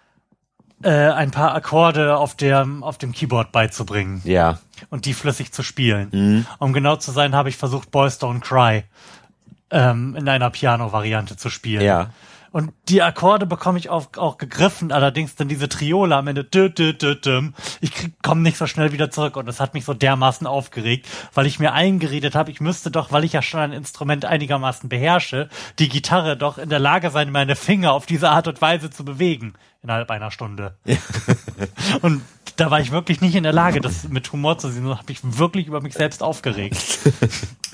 [0.84, 4.60] äh, ein paar Akkorde auf dem, auf dem Keyboard beizubringen Ja.
[4.92, 6.10] und die flüssig zu spielen.
[6.12, 6.46] Mhm.
[6.60, 8.84] Um genau zu sein, habe ich versucht, Boys Don't Cry
[9.72, 11.82] ähm, in einer Piano-Variante zu spielen.
[11.84, 12.12] Ja.
[12.56, 16.46] Und die Akkorde bekomme ich auch, auch gegriffen, allerdings dann diese Triole am Ende.
[16.46, 17.54] Dü, dü, dü, düm.
[17.82, 17.92] Ich
[18.24, 21.60] komme nicht so schnell wieder zurück und das hat mich so dermaßen aufgeregt, weil ich
[21.60, 25.90] mir eingeredet habe, ich müsste doch, weil ich ja schon ein Instrument einigermaßen beherrsche, die
[25.90, 29.56] Gitarre doch in der Lage sein, meine Finger auf diese Art und Weise zu bewegen
[29.84, 30.78] innerhalb einer Stunde.
[32.04, 32.22] und
[32.56, 35.08] da war ich wirklich nicht in der Lage, das mit Humor zu sehen, und habe
[35.10, 36.78] mich wirklich über mich selbst aufgeregt.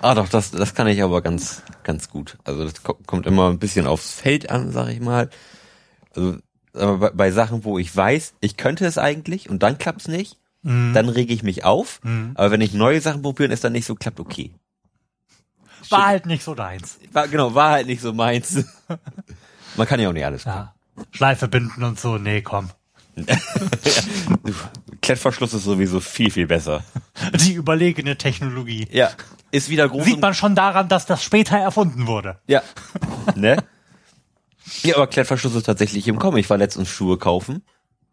[0.00, 2.36] Ah, doch, das, das kann ich aber ganz, ganz gut.
[2.44, 5.30] Also das ko- kommt immer ein bisschen aufs Feld an, sag ich mal.
[6.14, 6.36] Also
[6.74, 10.38] aber bei, bei Sachen, wo ich weiß, ich könnte es eigentlich und dann klappt's nicht,
[10.62, 12.00] dann rege ich mich auf.
[12.34, 14.52] Aber wenn ich neue Sachen probiere und es dann nicht so klappt, okay.
[15.90, 16.98] War halt nicht so deins.
[17.12, 18.64] War, genau, war halt nicht so meins.
[19.76, 20.44] Man kann ja auch nicht alles.
[20.44, 20.74] Ja.
[21.10, 22.70] Schleife binden und so, nee, komm.
[25.04, 26.82] Klettverschluss ist sowieso viel, viel besser.
[27.34, 28.88] Die überlegene Technologie.
[28.90, 29.10] Ja.
[29.50, 30.04] Ist wieder groß.
[30.04, 32.38] Sieht man schon daran, dass das später erfunden wurde.
[32.46, 32.62] Ja.
[33.34, 33.58] ne?
[34.82, 36.38] Ja, aber Klettverschluss ist tatsächlich im Kommen.
[36.38, 37.62] Ich war letztens Schuhe kaufen.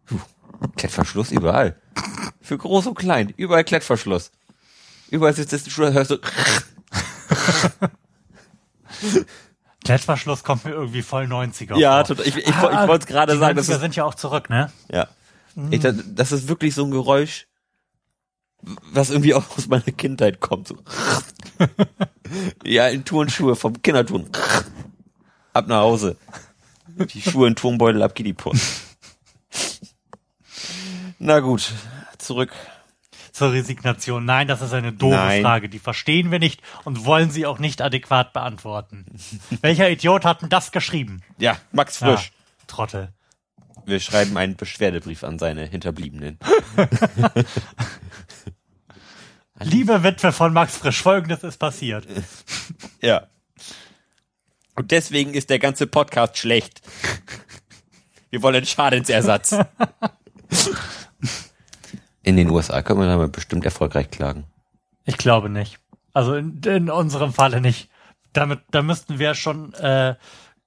[0.06, 0.20] Puh,
[0.76, 1.78] Klettverschluss überall.
[2.42, 3.34] Für groß und klein.
[3.38, 4.34] Überall Klettverschluss.
[5.10, 6.18] Überall sitzt das Schuhe, hörst du.
[9.86, 12.16] Klettverschluss kommt mir irgendwie voll 90er Ja, vor.
[12.18, 12.28] total.
[12.28, 14.50] Ich, ich, ich, wollte es gerade die sagen, das 90er ist, sind ja auch zurück,
[14.50, 14.70] ne?
[14.92, 15.08] ja.
[15.70, 17.48] Ich, das, ist wirklich so ein Geräusch,
[18.62, 20.68] was irgendwie auch aus meiner Kindheit kommt.
[20.68, 20.78] So.
[22.64, 24.30] ja, in Turnschuhe vom Kinderturn.
[25.54, 26.18] Ab nach Hause.
[27.14, 28.82] Die Schuhe in Turmbeutel, ab geht die Post.
[31.20, 31.72] Na gut,
[32.18, 32.52] zurück.
[33.32, 34.26] Zur Resignation.
[34.26, 35.42] Nein, das ist eine doofe Nein.
[35.42, 35.70] Frage.
[35.70, 39.06] Die verstehen wir nicht und wollen sie auch nicht adäquat beantworten.
[39.62, 41.22] Welcher Idiot hat denn das geschrieben?
[41.38, 42.32] Ja, Max Frisch.
[42.34, 43.14] Ja, Trottel.
[43.86, 46.40] Wir schreiben einen Beschwerdebrief an seine Hinterbliebenen.
[49.60, 52.08] Liebe Witwe von Max Frisch, folgendes ist passiert.
[53.02, 53.28] Ja.
[54.76, 56.82] Und deswegen ist der ganze Podcast schlecht.
[58.30, 59.56] Wir wollen Schadensersatz.
[62.24, 64.46] In den USA können wir damit bestimmt erfolgreich klagen.
[65.06, 65.80] Ich glaube nicht.
[66.14, 67.90] Also in, in unserem Falle nicht.
[68.34, 70.16] Damit, da müssten wir schon äh,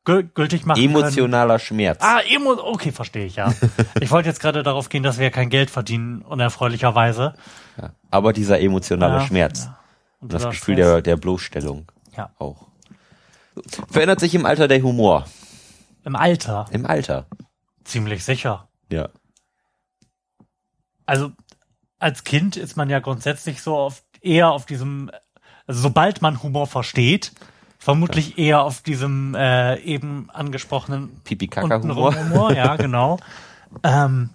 [0.04, 0.94] gültig machen können.
[0.94, 1.98] Emotionaler Schmerz.
[2.02, 3.52] Ah, emo okay, verstehe ich, ja.
[4.00, 7.34] ich wollte jetzt gerade darauf gehen, dass wir kein Geld verdienen, unerfreulicherweise.
[7.80, 7.90] Ja.
[8.10, 9.64] Aber dieser emotionale Ja, Schmerz.
[9.64, 9.78] ja.
[10.20, 10.86] Und das dieser Gefühl Stress.
[10.86, 12.30] der, der Bloßstellung Ja.
[12.38, 12.66] auch.
[13.90, 15.24] Verändert sich im Alter der Humor?
[16.04, 17.26] Im Alter, Im Alter.
[17.84, 18.68] ziemlich sicher.
[18.90, 19.08] Ja.
[21.06, 21.32] Also
[21.98, 25.10] als Kind ist man ja grundsätzlich so auf, eher auf diesem,
[25.66, 27.32] also sobald man Humor versteht,
[27.84, 32.50] Vermutlich eher auf diesem äh, eben angesprochenen Pipi-Kaka-Humor.
[32.54, 33.18] ja, genau.
[33.82, 34.30] ähm,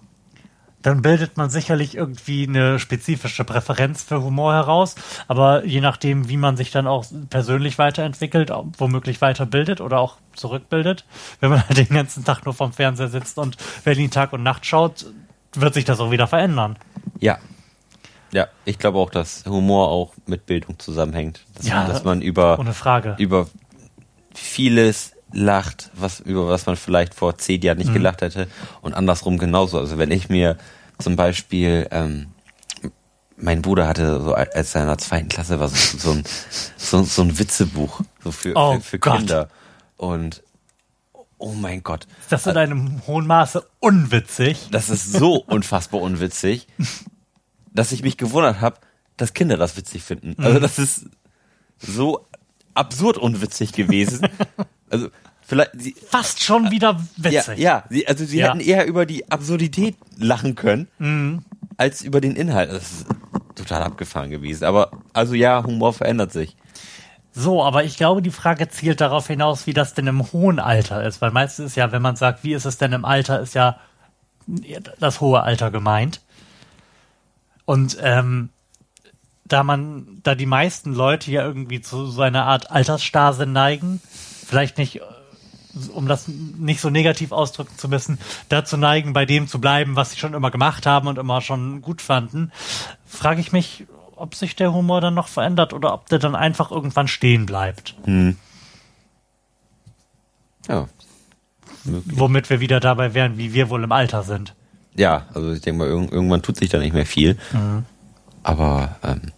[0.82, 4.94] dann bildet man sicherlich irgendwie eine spezifische Präferenz für Humor heraus.
[5.26, 11.04] Aber je nachdem, wie man sich dann auch persönlich weiterentwickelt, womöglich weiterbildet oder auch zurückbildet,
[11.40, 14.64] wenn man halt den ganzen Tag nur vorm Fernseher sitzt und Berlin Tag und Nacht
[14.64, 15.06] schaut,
[15.54, 16.76] wird sich das auch wieder verändern.
[17.18, 17.38] Ja.
[18.32, 21.44] Ja, ich glaube auch, dass Humor auch mit Bildung zusammenhängt.
[21.54, 23.16] Dass, Ja, man, dass man über, Ohne Frage.
[23.18, 23.48] über
[24.34, 27.84] vieles lacht, was, über was man vielleicht vor zehn Jahren Mhm.
[27.84, 28.48] nicht gelacht hätte
[28.82, 29.78] und andersrum genauso.
[29.78, 30.56] Also wenn ich mir
[30.98, 32.28] zum Beispiel, ähm,
[33.36, 36.24] mein Bruder hatte so als er in der zweiten Klasse war so, so ein
[36.76, 38.98] so, so ein Witzebuch so für, Oh für, für.
[38.98, 39.48] Kinder
[39.96, 40.42] und
[41.38, 44.68] oh mein Gott, Ist das in einem hohen Maße unwitzig?
[44.72, 46.66] das ist so unfassbar unwitzig,
[47.72, 48.76] dass ich mich gewundert habe,
[49.16, 50.34] dass Kinder das witzig finden.
[50.42, 50.62] Also Mhm.
[50.62, 51.06] das ist
[51.78, 52.26] so
[52.74, 54.26] absurd unwitzig gewesen.
[54.92, 55.08] Also
[55.42, 57.58] vielleicht sie, Fast schon wieder ja, witzig.
[57.60, 58.48] ja, sie, also sie Ja.
[58.48, 61.44] hätten eher über die Absurdität lachen können, Mhm.
[61.76, 62.72] als über den Inhalt.
[62.72, 63.06] Das ist
[63.54, 64.64] total abgefahren gewesen.
[64.64, 66.56] Aber also ja, Humor verändert sich.
[67.32, 71.04] So, aber ich glaube, die Frage zielt darauf hinaus, wie das denn im hohen Alter
[71.04, 71.20] ist.
[71.22, 73.76] Weil meistens ist ja, wenn man sagt, wie ist es denn im Alter, ist ja
[74.98, 76.20] das hohe Alter gemeint.
[77.70, 78.48] Und ähm,
[79.44, 84.00] da man, da die meisten Leute ja irgendwie zu so einer Art Altersstase neigen,
[84.44, 85.02] vielleicht nicht, äh,
[85.94, 90.10] um das nicht so negativ ausdrücken zu müssen, dazu neigen, bei dem zu bleiben, was
[90.10, 92.50] sie schon immer gemacht haben und immer schon gut fanden,
[93.06, 96.72] frage ich mich, ob sich der Humor dann noch verändert oder ob der dann einfach
[96.72, 97.94] irgendwann stehen bleibt.
[100.66, 100.88] Ja.
[101.84, 104.56] Womit wir wieder dabei wären, wie wir wohl im Alter sind.
[104.94, 107.38] Ja, also ich denke mal, irg irgendwann tut sich da nicht mehr viel.
[108.42, 109.32] Aber ähm,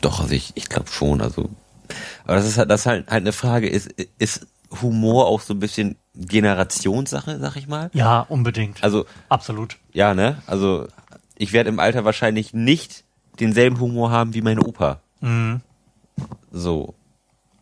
[0.00, 1.20] doch, also ich, ich glaube schon.
[1.20, 1.48] Also,
[2.24, 3.68] aber das ist halt, das ist halt, halt eine Frage.
[3.68, 4.46] Ist, ist
[4.82, 7.90] Humor auch so ein bisschen Generationssache, sag ich mal?
[7.92, 8.82] Ja, unbedingt.
[8.82, 9.76] Also Absolut.
[9.92, 10.42] ja, ne?
[10.46, 10.88] Also
[11.36, 13.04] ich werde im Alter wahrscheinlich nicht
[13.38, 15.00] denselben Humor haben wie mein Opa.
[15.20, 15.60] Mhm.
[16.50, 16.94] So.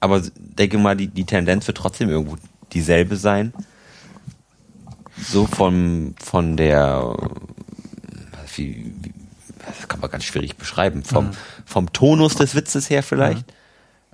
[0.01, 2.37] Aber denke mal, die, die Tendenz wird trotzdem irgendwo
[2.73, 3.53] dieselbe sein.
[5.17, 7.17] So von, von der,
[8.57, 9.15] wie, wie,
[9.67, 11.31] das kann man ganz schwierig beschreiben, vom,
[11.65, 13.45] vom Tonus des Witzes her vielleicht.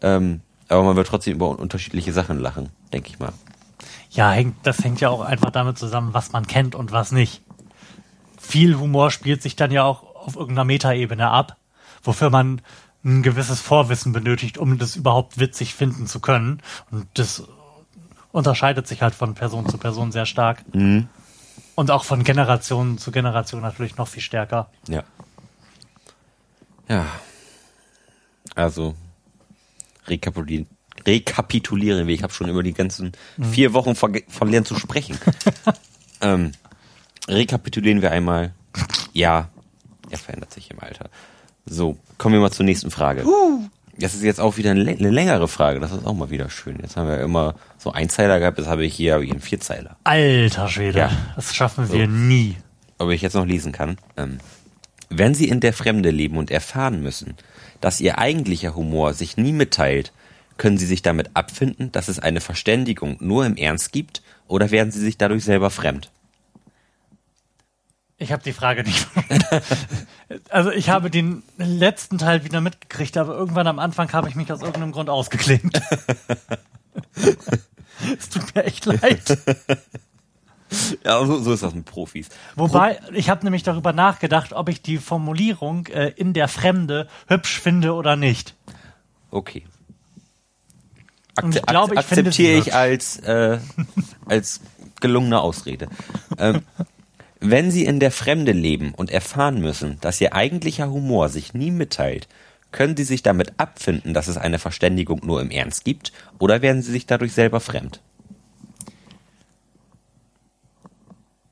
[0.03, 3.33] Ähm, aber man wird trotzdem über unterschiedliche Sachen lachen, denke ich mal.
[4.11, 7.43] Ja, hängt, das hängt ja auch einfach damit zusammen, was man kennt und was nicht.
[8.39, 11.57] Viel Humor spielt sich dann ja auch auf irgendeiner Metaebene ab,
[12.03, 12.61] wofür man
[13.05, 16.61] ein gewisses Vorwissen benötigt, um das überhaupt witzig finden zu können.
[16.91, 17.45] Und das
[18.33, 20.63] unterscheidet sich halt von Person zu Person sehr stark.
[21.75, 24.71] Und auch von Generation zu Generation natürlich noch viel stärker.
[24.89, 25.05] Ja.
[26.89, 27.07] Ja.
[28.55, 28.95] Also,
[30.07, 30.67] rekapitulieren,
[31.07, 32.15] rekapitulieren wir.
[32.15, 33.13] Ich habe schon über die ganzen
[33.51, 35.19] vier Wochen verge- verlernt zu sprechen.
[36.21, 36.53] ähm,
[37.29, 38.53] rekapitulieren wir einmal.
[39.13, 39.49] Ja,
[40.11, 41.09] er verändert sich im Alter.
[41.67, 43.25] So, kommen wir mal zur nächsten Frage.
[43.99, 45.81] Das ist jetzt auch wieder eine, lä- eine längere Frage.
[45.81, 46.79] Das ist auch mal wieder schön.
[46.81, 48.59] Jetzt haben wir immer so Einzeiler gehabt.
[48.59, 49.97] Jetzt habe ich hier habe ich einen Vierzeiler.
[50.05, 51.11] Alter Schwede, Ja.
[51.37, 52.57] das schaffen wir nie.
[52.99, 53.97] ob ich jetzt noch lesen kann.
[54.17, 54.39] Ähm,
[55.09, 57.35] wenn Sie in der Fremde leben und erfahren müssen,
[57.81, 60.13] dass Ihr eigentlicher Humor sich nie mitteilt,
[60.57, 64.93] können Sie sich damit abfinden, dass es eine Verständigung nur im Ernst gibt, oder werden
[64.93, 66.11] Sie sich dadurch selber fremd?
[68.21, 69.07] Ich habe die Frage nicht.
[70.51, 74.53] also ich habe den letzten Teil wieder mitgekriegt, aber irgendwann am Anfang habe ich mich
[74.53, 75.81] aus irgendeinem Grund ausgeklingt.
[78.19, 79.39] es tut mir echt leid.
[81.05, 82.29] Ja, so, so ist das mit Profis.
[82.55, 87.59] Wobei, ich habe nämlich darüber nachgedacht, ob ich die Formulierung äh, in der Fremde hübsch
[87.59, 88.55] finde oder nicht.
[89.33, 89.67] Okay.
[91.43, 93.59] Und ich Akze- glaube, ich akzeptiere ich als, äh,
[94.27, 94.61] als
[95.01, 95.89] gelungene Ausrede.
[96.39, 96.63] Ähm,
[97.41, 101.71] wenn Sie in der Fremde leben und erfahren müssen, dass Ihr eigentlicher Humor sich nie
[101.71, 102.29] mitteilt,
[102.71, 106.83] können Sie sich damit abfinden, dass es eine Verständigung nur im Ernst gibt, oder werden
[106.83, 108.01] Sie sich dadurch selber fremd?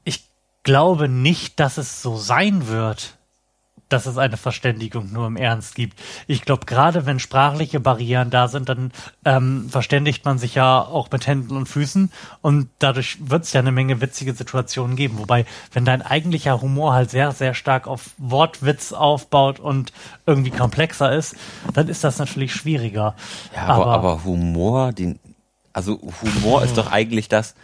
[0.04, 0.28] Ich
[0.62, 3.17] glaube nicht, dass es so sein wird,
[3.88, 5.98] dass es eine Verständigung nur im Ernst gibt.
[6.26, 8.92] Ich glaube, gerade wenn sprachliche Barrieren da sind, dann
[9.24, 12.10] ähm, verständigt man sich ja auch mit Händen und Füßen
[12.42, 15.18] und dadurch wird es ja eine Menge witzige Situationen geben.
[15.18, 19.92] Wobei, wenn dein eigentlicher Humor halt sehr, sehr stark auf Wortwitz aufbaut und
[20.26, 21.36] irgendwie komplexer ist,
[21.72, 23.14] dann ist das natürlich schwieriger.
[23.54, 25.18] Ja, aber, aber Humor, den,
[25.72, 27.54] also Humor ist doch eigentlich das,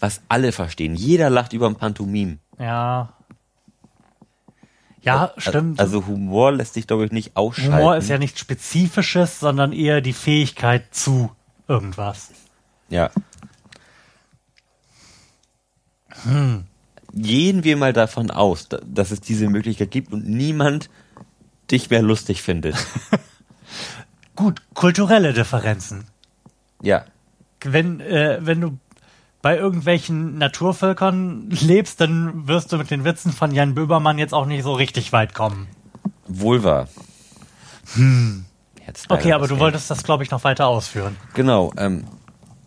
[0.00, 0.94] was alle verstehen.
[0.94, 2.38] Jeder lacht über ein Pantomim.
[2.58, 3.10] ja.
[5.04, 5.80] Ja, stimmt.
[5.80, 7.74] Also Humor lässt sich, glaube ich, nicht ausschalten.
[7.76, 11.30] Humor ist ja nichts Spezifisches, sondern eher die Fähigkeit zu.
[11.68, 12.30] irgendwas.
[12.90, 13.10] Ja.
[17.12, 20.90] Gehen wir mal davon aus, da- dass es diese Möglichkeit gibt und niemand
[21.70, 22.76] dich mehr lustig findet.
[24.36, 26.06] Gut, kulturelle Differenzen.
[26.82, 27.04] Ja.
[27.62, 28.78] Wenn, äh, wenn du
[29.44, 34.46] bei irgendwelchen Naturvölkern lebst, dann wirst du mit den Witzen von Jan Böbermann jetzt auch
[34.46, 35.68] nicht so richtig weit kommen.
[36.26, 36.88] Wohl wahr.
[37.92, 38.46] Hm.
[39.10, 41.16] Okay, aber du wolltest das, glaube ich, noch weiter ausführen.
[41.34, 41.74] Genau.
[41.76, 42.04] Ähm,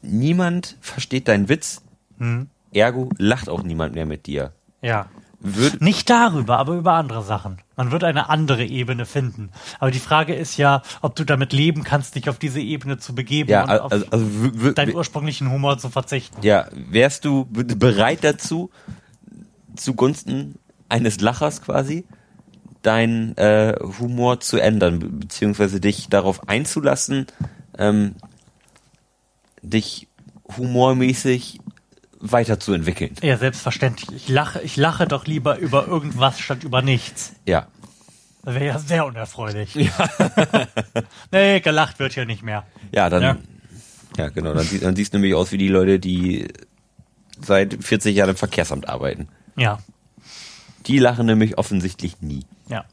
[0.04, 1.82] niemand versteht deinen Witz,
[2.20, 2.48] Hm.
[2.72, 4.54] ergo lacht auch niemand mehr mit dir.
[4.84, 5.08] Ja.
[5.40, 7.60] Würd, Nicht darüber, aber über andere Sachen.
[7.76, 9.52] Man wird eine andere Ebene finden.
[9.80, 13.14] Aber die Frage ist ja, ob du damit leben kannst, dich auf diese Ebene zu
[13.14, 16.42] begeben ja, und also, auf also, deinen ursprünglichen Humor zu verzichten.
[16.42, 18.72] ja, wärst du be- bereit dazu,
[19.76, 20.56] zugunsten
[20.90, 22.06] eines Lachers quasi,
[22.82, 27.28] deinen äh, Humor zu ändern, be- beziehungsweise dich darauf einzulassen,
[27.78, 28.16] ähm,
[29.62, 30.08] dich
[30.58, 31.60] humormäßig
[32.20, 33.16] weiterzuentwickeln.
[33.22, 34.12] Ja, selbstverständlich.
[34.16, 37.34] Ich lache, ich lache doch lieber über irgendwas statt über nichts.
[37.46, 37.68] Ja.
[38.44, 39.76] Das wäre ja sehr unerfreulich.
[39.76, 39.92] Ja.
[41.32, 42.66] nee, gelacht wird hier nicht mehr.
[42.94, 43.38] Ja, dann, Ja.
[44.18, 46.48] ja, genau, dann, sie- dann siehst du nämlich aus wie die Leute, die
[47.42, 49.28] seit 40 Jahren im Verkehrsamt arbeiten.
[49.56, 49.80] Ja,
[50.86, 52.46] Die lachen nämlich offensichtlich nie.
[52.70, 52.86] ja.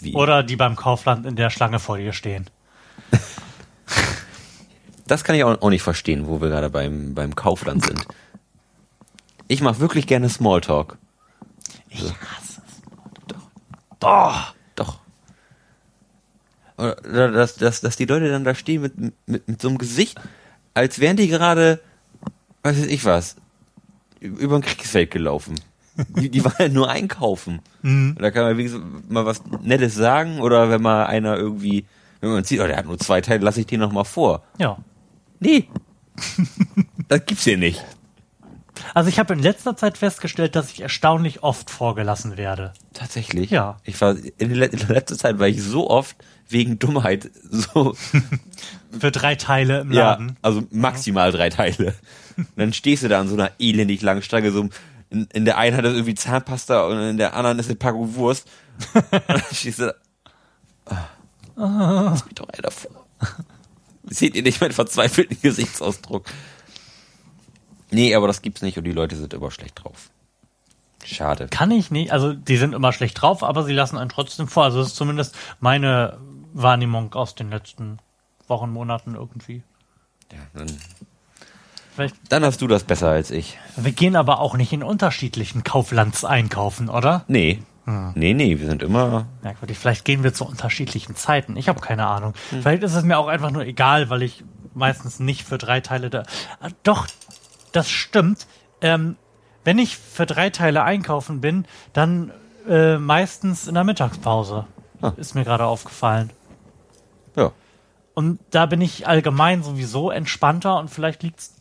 [0.00, 0.14] Wie?
[0.14, 2.50] Oder die beim Kaufland in der Schlange vor dir stehen.
[5.12, 8.06] Das kann ich auch, auch nicht verstehen, wo wir gerade beim, beim Kaufland sind.
[9.46, 10.96] Ich mache wirklich gerne Smalltalk.
[11.90, 13.34] Ich hasse es.
[14.00, 15.00] Doch, doch.
[16.78, 18.94] Oder dass, dass, dass die Leute dann da stehen mit,
[19.26, 20.18] mit, mit so einem Gesicht,
[20.72, 21.80] als wären die gerade,
[22.62, 23.36] was weiß ich was,
[24.18, 25.56] über ein Kriegsfeld gelaufen.
[26.08, 27.60] Die, die waren ja nur einkaufen.
[27.82, 28.16] Mhm.
[28.18, 31.84] Da kann man wenigstens mal was Nettes sagen oder wenn mal einer irgendwie,
[32.22, 34.42] wenn man sieht, oh, der hat nur zwei Teile, lasse ich den noch mal vor.
[34.56, 34.78] Ja.
[35.42, 35.68] Nee.
[37.08, 37.84] das gibt's hier nicht.
[38.94, 42.72] Also ich habe in letzter Zeit festgestellt, dass ich erstaunlich oft vorgelassen werde.
[42.92, 43.50] Tatsächlich?
[43.50, 43.76] Ja.
[43.84, 46.16] Ich war, in, der le- in der letzten Zeit war ich so oft
[46.48, 47.94] wegen Dummheit so,
[48.98, 50.36] Für drei Teile im ja, Laden.
[50.42, 51.94] also maximal drei Teile.
[52.36, 54.68] Und dann stehst du da an so einer elendig langen Stange, so
[55.10, 58.14] in, in der einen hat das irgendwie Zahnpasta und in der anderen ist eine Packung
[58.14, 58.48] Wurst.
[58.94, 59.94] Und dann stehst du
[60.86, 61.08] da.
[61.56, 62.90] Ah, lass mich doch einer vor.
[64.12, 66.24] Seht ihr nicht meinen verzweifelten Gesichtsausdruck?
[67.90, 70.10] Nee, aber das gibt's nicht und die Leute sind immer schlecht drauf.
[71.04, 71.48] Schade.
[71.48, 72.12] Kann ich nicht.
[72.12, 74.64] Also die sind immer schlecht drauf, aber sie lassen einen trotzdem vor.
[74.64, 76.18] Also das ist zumindest meine
[76.52, 77.98] Wahrnehmung aus den letzten
[78.46, 79.62] Wochen, Monaten irgendwie.
[80.32, 80.78] Ja, dann,
[81.94, 83.58] Vielleicht, dann hast du das besser als ich.
[83.76, 87.24] wir gehen aber auch nicht in unterschiedlichen Kauflands einkaufen, oder?
[87.28, 87.62] Nee.
[87.84, 88.12] Hm.
[88.14, 89.26] Nee, nee, wir sind immer.
[89.42, 89.78] Merkwürdig.
[89.78, 91.56] Vielleicht gehen wir zu unterschiedlichen Zeiten.
[91.56, 92.34] Ich habe keine Ahnung.
[92.48, 96.10] Vielleicht ist es mir auch einfach nur egal, weil ich meistens nicht für drei Teile
[96.10, 96.22] da.
[96.60, 97.06] Ah, Doch,
[97.72, 98.46] das stimmt.
[98.80, 99.16] Ähm,
[99.64, 102.32] wenn ich für drei Teile einkaufen bin, dann
[102.68, 104.66] äh, meistens in der Mittagspause.
[105.00, 105.12] Ah.
[105.16, 106.30] Ist mir gerade aufgefallen.
[107.36, 107.52] Ja.
[108.14, 111.56] Und da bin ich allgemein sowieso entspannter und vielleicht liegt's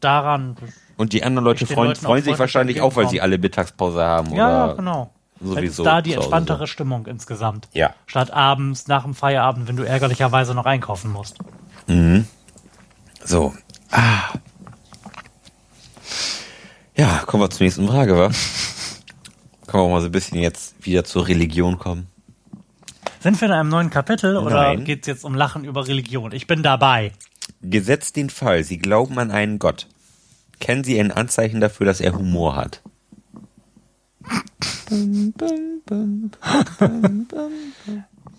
[0.00, 0.56] daran.
[0.96, 4.34] Und die anderen Leute freuen, freuen sich wahrscheinlich auch, weil sie alle Mittagspause haben.
[4.34, 5.10] Ja, oder genau.
[5.40, 5.84] Sowieso.
[5.84, 7.68] da die entspanntere Stimmung insgesamt.
[7.72, 7.94] Ja.
[8.06, 11.38] Statt abends nach dem Feierabend, wenn du ärgerlicherweise noch einkaufen musst.
[13.24, 13.54] So.
[13.90, 14.34] Ah.
[16.96, 18.30] Ja, kommen wir zur nächsten Frage, wa?
[19.66, 22.06] Können wir mal so ein bisschen jetzt wieder zur Religion kommen?
[23.20, 24.84] Sind wir in einem neuen Kapitel oder Nein.
[24.84, 26.32] geht's jetzt um Lachen über Religion?
[26.32, 27.12] Ich bin dabei.
[27.60, 29.88] Gesetzt den Fall, Sie glauben an einen Gott.
[30.60, 32.82] Kennen Sie ein Anzeichen dafür, dass er Humor hat?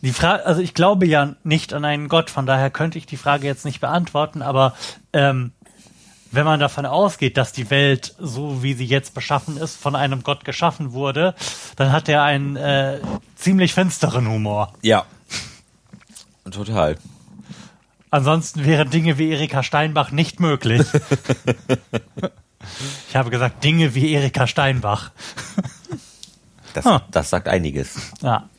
[0.01, 3.17] Die Frage, also ich glaube ja nicht an einen Gott, von daher könnte ich die
[3.17, 4.75] Frage jetzt nicht beantworten, aber
[5.13, 5.51] ähm,
[6.31, 10.23] wenn man davon ausgeht, dass die Welt, so wie sie jetzt beschaffen ist, von einem
[10.23, 11.35] Gott geschaffen wurde,
[11.75, 12.99] dann hat er einen äh,
[13.35, 14.73] ziemlich finsteren Humor.
[14.81, 15.05] Ja.
[16.49, 16.97] Total.
[18.09, 20.81] Ansonsten wären Dinge wie Erika Steinbach nicht möglich.
[23.09, 25.11] ich habe gesagt, Dinge wie Erika Steinbach.
[26.73, 26.99] Das, Huh.
[27.11, 27.95] das sagt einiges.
[28.21, 28.49] Ja.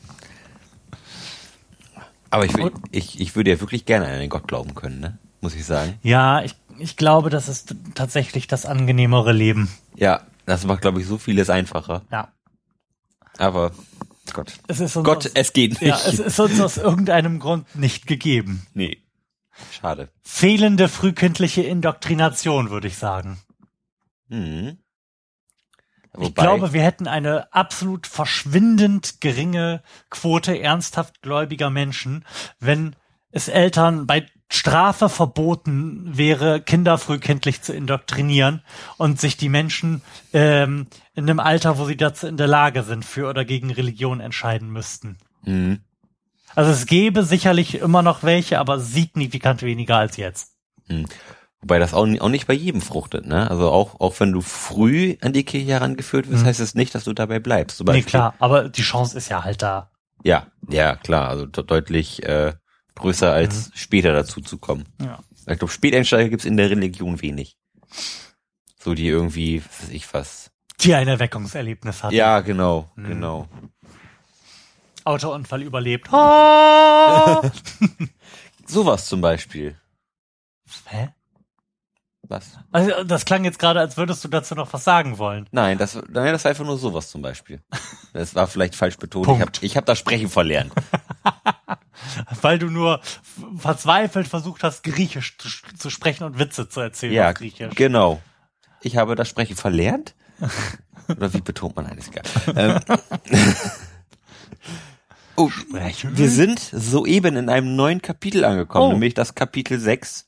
[2.31, 2.53] Aber ich,
[2.91, 5.17] ich, ich würde ja wirklich gerne an einen Gott glauben können, ne?
[5.41, 5.97] Muss ich sagen.
[6.03, 9.69] Ja, ich, ich glaube, das ist tatsächlich das angenehmere Leben.
[9.95, 12.03] Ja, das macht, glaube ich, so vieles einfacher.
[12.11, 12.31] Ja.
[13.37, 13.71] Aber
[14.33, 14.53] Gott.
[14.67, 15.81] Es ist uns Gott, aus, es geht nicht.
[15.81, 18.65] ja, es ist uns aus irgendeinem Grund nicht gegeben.
[18.73, 18.97] nee.
[19.71, 20.07] Schade.
[20.21, 23.39] Fehlende frühkindliche Indoktrination, würde ich sagen.
[24.29, 24.77] Mhm.
[26.17, 32.25] Ich glaube, wir hätten eine absolut verschwindend geringe Quote ernsthaft gläubiger Menschen,
[32.59, 32.95] wenn
[33.31, 38.63] es Eltern bei Strafe verboten wäre, Kinder frühkindlich zu indoktrinieren
[38.97, 40.01] und sich die Menschen
[40.33, 44.19] ähm, in einem Alter, wo sie dazu in der Lage sind, für oder gegen Religion
[44.19, 45.17] entscheiden müssten.
[45.43, 45.81] Mhm.
[46.55, 50.55] Also es gäbe sicherlich immer noch welche, aber signifikant weniger als jetzt.
[51.61, 53.49] Wobei das auch, auch nicht bei jedem fruchtet, ne?
[53.51, 56.47] Also auch, auch wenn du früh an die Kirche herangeführt wirst, Mhm.
[56.47, 57.77] heißt es nicht, dass du dabei bleibst.
[57.77, 59.91] Zum Nee, Beispiel- klar, aber die Chance ist ja halt da.
[60.23, 61.27] Ja, ja, klar.
[61.27, 62.53] Also de- deutlich äh,
[62.95, 64.85] größer als später dazu zu kommen.
[65.01, 65.19] Ja.
[65.47, 67.57] Ich glaube, Späteinsteiger gibt's in der Religion wenig.
[68.81, 70.51] So die irgendwie, was weiß ich was.
[70.79, 72.13] Die ein Erweckungserlebnis hat.
[72.13, 73.07] Ja, genau, Mhm.
[73.07, 73.47] genau.
[75.03, 76.07] Autounfall überlebt.
[76.11, 77.41] Oh!
[78.65, 79.75] Sowas zum Beispiel.
[80.85, 81.09] Hä?
[82.29, 82.51] Was?
[82.71, 85.47] Also, das klang jetzt gerade, als würdest du dazu noch was sagen wollen.
[85.51, 87.59] Nein, das, nein, das war einfach nur sowas zum Beispiel.
[88.13, 89.25] Das war vielleicht falsch betont.
[89.25, 89.63] Ich habe Punkt.
[89.63, 90.71] ich hab das Sprechen verlernt.
[92.41, 93.01] Weil du nur
[93.57, 97.73] verzweifelt versucht hast, Griechisch zu, zu sprechen und Witze zu erzählen ja, auf Griechisch.
[97.75, 98.21] genau.
[98.81, 100.15] Ich habe das Sprechen verlernt.
[101.09, 102.23] Oder wie betont man eines egal.
[102.55, 102.79] ähm,
[105.35, 106.17] oh, Sprechen?
[106.17, 108.91] wir sind soeben in einem neuen Kapitel angekommen, Oh.
[108.93, 110.27] nämlich das Kapitel 6.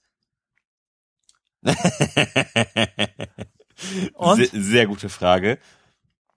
[4.36, 5.57] Sehr, sehr gute Frage.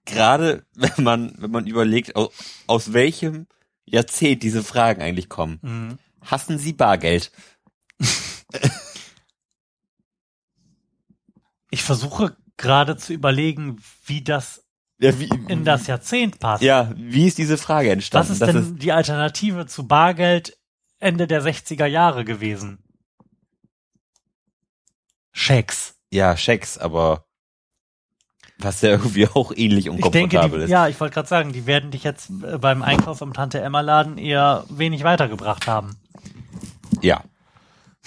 [0.07, 2.31] Gerade wenn man, wenn man überlegt, aus,
[2.67, 3.47] aus welchem
[3.87, 5.59] Jahrzehnt diese Fragen eigentlich kommen.
[5.63, 5.99] Mhm.
[6.23, 7.31] Hassen Sie Bargeld?
[11.71, 14.65] Ich versuche gerade zu überlegen, wie das
[14.99, 16.63] Ja, wie, in das Jahrzehnt passt.
[16.63, 18.29] ja, wie ist diese Frage entstanden?
[18.29, 20.57] Was ist Das denn die Alternative zu Bargeld
[21.01, 22.84] Ende der 60er Jahre gewesen?
[25.35, 25.97] Schecks.
[26.11, 27.27] ja, Schecks, aber
[28.59, 30.71] was ja irgendwie auch ähnlich Ich denke, unkomfortabel die, ist.
[30.71, 33.81] ja, ich wollte gerade sagen, die werden dich jetzt äh, beim Einkauf im Tante Emma
[33.81, 35.97] Laden eher wenig weitergebracht haben.
[37.03, 37.23] ja.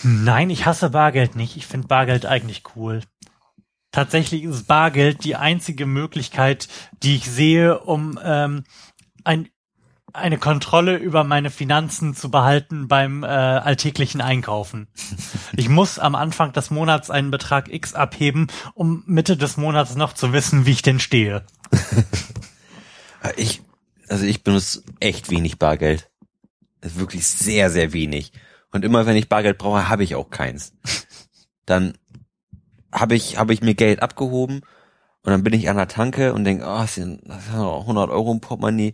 [0.04, 1.58] Nein, ich hasse Bargeld nicht.
[1.58, 3.02] Ich finde Bargeld eigentlich cool.
[3.92, 6.68] Tatsächlich ist Bargeld die einzige Möglichkeit,
[7.02, 8.64] die ich sehe, um ähm,
[9.24, 9.50] ein,
[10.18, 14.88] eine Kontrolle über meine Finanzen zu behalten beim äh, alltäglichen Einkaufen.
[15.56, 20.14] Ich muss am Anfang des Monats einen Betrag X abheben, um Mitte des Monats noch
[20.14, 21.46] zu wissen, wie ich denn stehe.
[23.36, 23.62] Ich,
[24.08, 26.10] also ich benutze echt wenig Bargeld.
[26.82, 28.32] Wirklich sehr, sehr wenig.
[28.72, 30.74] Und immer wenn ich Bargeld brauche, habe ich auch keins.
[31.66, 31.98] Dann
[32.92, 34.62] habe ich, habe ich mir Geld abgehoben
[35.24, 37.82] und dann bin ich an der Tanke und denke, oh, das sind das sind noch
[37.82, 38.94] 100 Euro im Portemonnaie.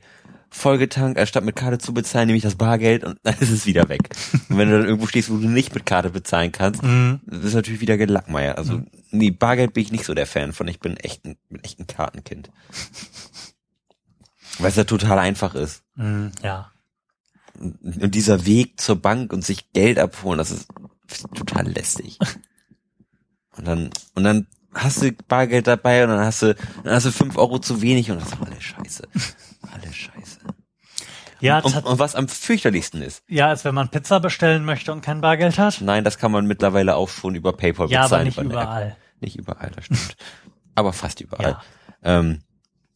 [0.55, 3.89] Vollgetankt, anstatt mit Karte zu bezahlen, nehme ich das Bargeld und dann ist es wieder
[3.89, 4.01] weg.
[4.49, 7.21] Und wenn du dann irgendwo stehst, wo du nicht mit Karte bezahlen kannst, Mhm.
[7.25, 8.57] das ist natürlich wieder gelackmeiert.
[8.57, 10.67] Also, nee, Bargeld bin ich nicht so der Fan von.
[10.67, 12.51] Ich bin echt ein, bin echt ein Kartenkind.
[14.59, 15.81] Weil es ja total einfach ist.
[15.95, 16.71] Mhm, ja.
[17.59, 20.67] Und dieser Weg zur Bank und sich Geld abholen, das ist
[21.35, 22.19] total lästig.
[23.55, 27.11] Und dann, und dann hast du Bargeld dabei und dann hast du, dann hast du
[27.11, 29.07] fünf Euro zu wenig und das ist alles scheiße.
[31.43, 35.01] Ja, Und, und was am fürchterlichsten ist, ja, als wenn man Pizza bestellen möchte und
[35.01, 35.81] kein Bargeld hat.
[35.81, 38.21] nein, das kann man mittlerweile auch schon über PayPal Ja, bezahlen.
[38.33, 38.95] aber nicht überall.
[39.19, 40.15] Nicht überall, das stimmt.
[40.75, 41.51] aber fast überall.
[42.03, 42.19] Ja.
[42.19, 42.39] Ähm,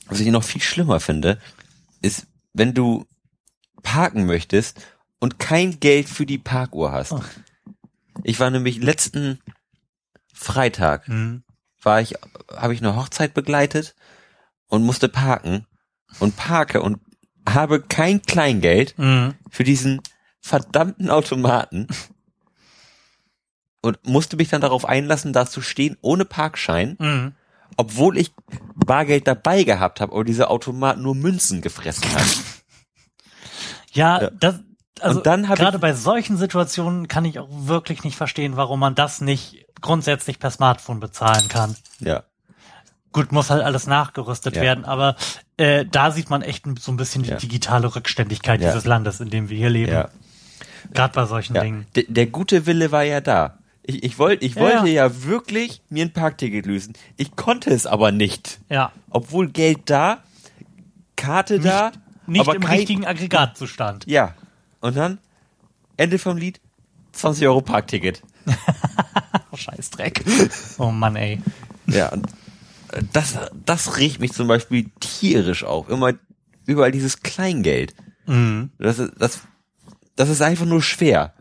[0.07, 1.39] was ich noch viel schlimmer finde,
[2.01, 3.05] ist, wenn du
[3.83, 4.79] parken möchtest
[5.19, 7.11] und kein Geld für die Parkuhr hast.
[7.11, 7.21] Oh.
[8.23, 9.39] Ich war nämlich letzten
[10.33, 11.43] Freitag, Mhm.
[11.81, 12.15] war ich,
[12.55, 13.95] habe ich eine Hochzeit begleitet
[14.67, 15.65] und musste parken
[16.19, 16.99] und parke und
[17.47, 19.33] habe kein Kleingeld Mhm.
[19.49, 20.01] für diesen
[20.41, 21.87] verdammten Automaten
[23.81, 27.33] und musste mich dann darauf einlassen, da zu stehen ohne Parkschein, Mhm.
[27.77, 28.31] obwohl ich
[28.75, 32.37] Bargeld dabei gehabt habe, aber dieser Automat nur Münzen gefressen hat.
[33.91, 34.29] Ja, Ja.
[34.31, 34.59] das,
[34.99, 39.65] also gerade bei solchen Situationen kann ich auch wirklich nicht verstehen, warum man das nicht
[39.81, 41.75] grundsätzlich per Smartphone bezahlen kann.
[41.99, 42.23] Ja.
[43.13, 44.61] Gut, muss halt alles nachgerüstet Ja.
[44.61, 45.15] werden, aber
[45.57, 47.37] äh, da sieht man echt so ein bisschen die Ja.
[47.37, 48.69] digitale Rückständigkeit Ja.
[48.71, 49.91] dieses Landes, in dem wir hier leben.
[49.91, 50.09] Ja.
[50.93, 51.53] Gerade bei solchen.
[51.55, 51.85] Dingen.
[51.95, 53.57] Der, der gute Wille war ja da.
[53.83, 56.93] Ich, ich, wollte, ich Ja, wollte ja wirklich mir ein Parkticket lösen.
[57.15, 58.59] Ich konnte es aber nicht.
[58.69, 58.91] Ja.
[59.09, 60.19] Obwohl Geld da,
[61.15, 61.91] Karte da,
[62.27, 64.05] Nicht aber im kein, richtigen Aggregatzustand.
[64.07, 64.33] Ja.
[64.81, 65.17] Und dann,
[65.95, 66.59] Ende vom Lied,
[67.13, 68.21] 20 Euro Parkticket.
[69.51, 70.23] Oh, Scheißdreck.
[70.77, 71.41] oh Mann, ey.
[71.87, 72.27] Ja, und
[73.13, 73.35] das,
[73.65, 75.89] das regt mich zum Beispiel tierisch auf.
[75.89, 76.13] Immer
[76.65, 77.93] überall dieses Kleingeld.
[78.25, 78.71] Mhm.
[78.79, 79.39] Das ist, das,
[80.15, 81.33] das ist einfach nur schwer.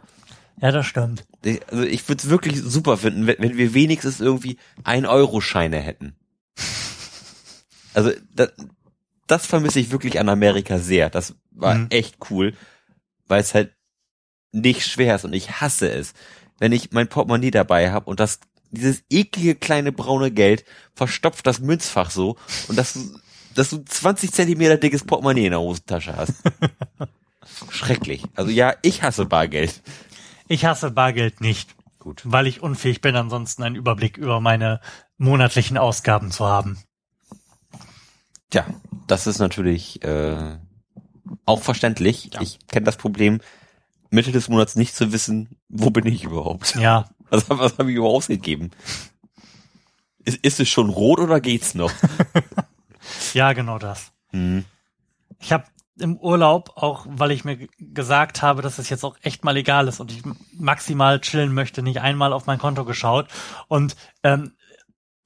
[0.61, 1.25] Ja, das stimmt.
[1.43, 5.41] Ich- Also ich würde es wirklich super finden, wenn, wenn wir wenigstens irgendwie ein Euro
[5.41, 6.15] Scheine hätten.
[7.95, 8.53] Also das,
[9.27, 11.11] das vermisse ich wirklich an Amerika sehr.
[11.11, 11.87] Das war Mhm.
[11.91, 12.55] echt cool,
[13.27, 13.73] weil es halt
[14.53, 16.13] nicht schwer ist und ich hasse es,
[16.59, 18.41] wenn ich mein Portemonnaie dabei habe und das
[18.71, 20.65] dieses eklige kleine braune Geld
[20.95, 22.37] verstopft das Münzfach so
[22.69, 23.01] und dass du,
[23.55, 26.35] dass du 20 Zentimeter dickes Portemonnaie in der Hosentasche hast.
[27.71, 28.25] Schrecklich.
[28.35, 29.83] Also ja, ich hasse Bargeld.
[30.49, 32.23] Ich hasse Bargeld nicht, Gut.
[32.25, 34.81] weil ich unfähig bin, ansonsten einen Überblick über meine
[35.19, 36.79] monatlichen Ausgaben zu haben.
[38.51, 38.67] Tja,
[39.07, 40.59] das ist natürlich äh,
[41.45, 42.31] auch verständlich.
[42.35, 42.41] Ja.
[42.43, 43.41] Ich kenne das Problem,
[44.11, 46.77] Mitte des Monats nicht zu wissen, wo bin ich überhaupt?
[46.77, 48.71] Ja, Was, was habe ich überhaupt ausgegeben?
[50.25, 51.93] Ist, ist es schon rot oder geht's noch?
[53.35, 54.13] ja, genau das.
[54.31, 54.65] Hm.
[55.41, 55.65] Ich habe
[55.99, 59.89] im Urlaub, auch weil ich mir gesagt habe, dass es jetzt auch echt mal egal
[59.89, 60.23] ist und ich
[60.53, 63.29] maximal chillen möchte, nicht einmal auf mein Konto geschaut
[63.69, 64.53] und ähm,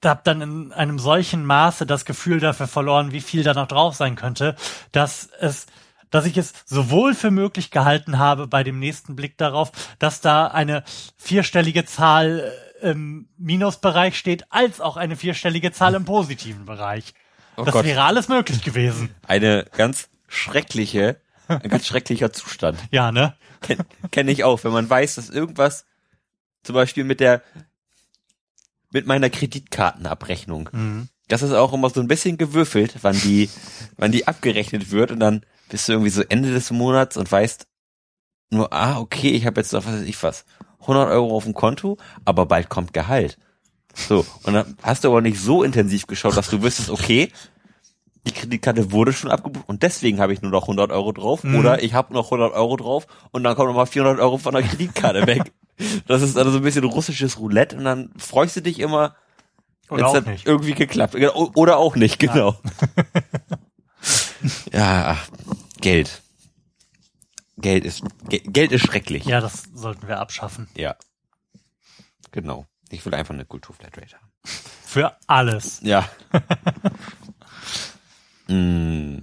[0.03, 3.95] habe dann in einem solchen Maße das Gefühl dafür verloren, wie viel da noch drauf
[3.95, 4.55] sein könnte,
[4.91, 5.67] dass es
[6.11, 10.47] dass ich es sowohl für möglich gehalten habe bei dem nächsten Blick darauf, dass da
[10.47, 10.83] eine
[11.17, 12.51] vierstellige Zahl
[12.81, 17.13] äh, im Minusbereich steht, als auch eine vierstellige Zahl im positiven Bereich.
[17.57, 17.85] Oh das Gott.
[17.85, 19.09] wäre alles möglich gewesen.
[19.27, 22.79] Eine ganz schreckliche, ein ganz schrecklicher Zustand.
[22.91, 23.35] Ja, ne?
[23.61, 25.85] Kenne kenn ich auch, wenn man weiß, dass irgendwas,
[26.63, 27.43] zum Beispiel mit der,
[28.91, 31.09] mit meiner Kreditkartenabrechnung, Mhm.
[31.27, 33.49] das ist auch immer so ein bisschen gewürfelt, wann die,
[33.97, 37.65] wann die abgerechnet wird und dann bist du irgendwie so Ende des Monats und weißt
[38.51, 40.45] nur, ah, okay, ich habe jetzt noch, was weiß ich was,
[40.81, 43.37] 100 Euro auf dem Konto, aber bald kommt Gehalt.
[43.93, 47.31] So, und dann hast du aber nicht so intensiv geschaut, dass du wüsstest, okay,
[48.27, 51.55] die Kreditkarte wurde schon abgebucht und deswegen habe ich nur noch 100 Euro drauf Mhm.
[51.55, 54.53] oder ich habe noch 100 Euro drauf und dann kommen noch mal 400 Euro von
[54.53, 55.51] der Kreditkarte weg.
[56.07, 59.15] Das ist also so ein bisschen russisches Roulette und dann freust du dich immer,
[59.89, 60.45] Oder auch dann nicht.
[60.45, 61.15] irgendwie geklappt.
[61.15, 62.55] Oder auch nicht, genau.
[62.63, 62.71] Ja,
[64.73, 65.27] ach,
[65.79, 66.21] Geld.
[67.57, 69.25] Geld ist, Ge Geld ist schrecklich.
[69.25, 70.67] Ja, das sollten wir abschaffen.
[70.75, 70.95] Ja.
[72.31, 72.65] Genau.
[72.89, 74.31] Ich will einfach eine Kulturflatrate haben.
[74.43, 75.79] Für alles.
[75.83, 76.09] Ja.
[78.47, 79.17] mm,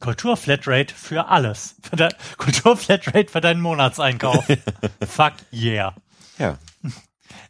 [0.00, 1.76] Kulturflatrate für alles.
[1.82, 4.46] Für de Kulturflatrate für deinen Monatseinkauf.
[5.06, 5.94] Fuck yeah.
[6.38, 6.58] ja.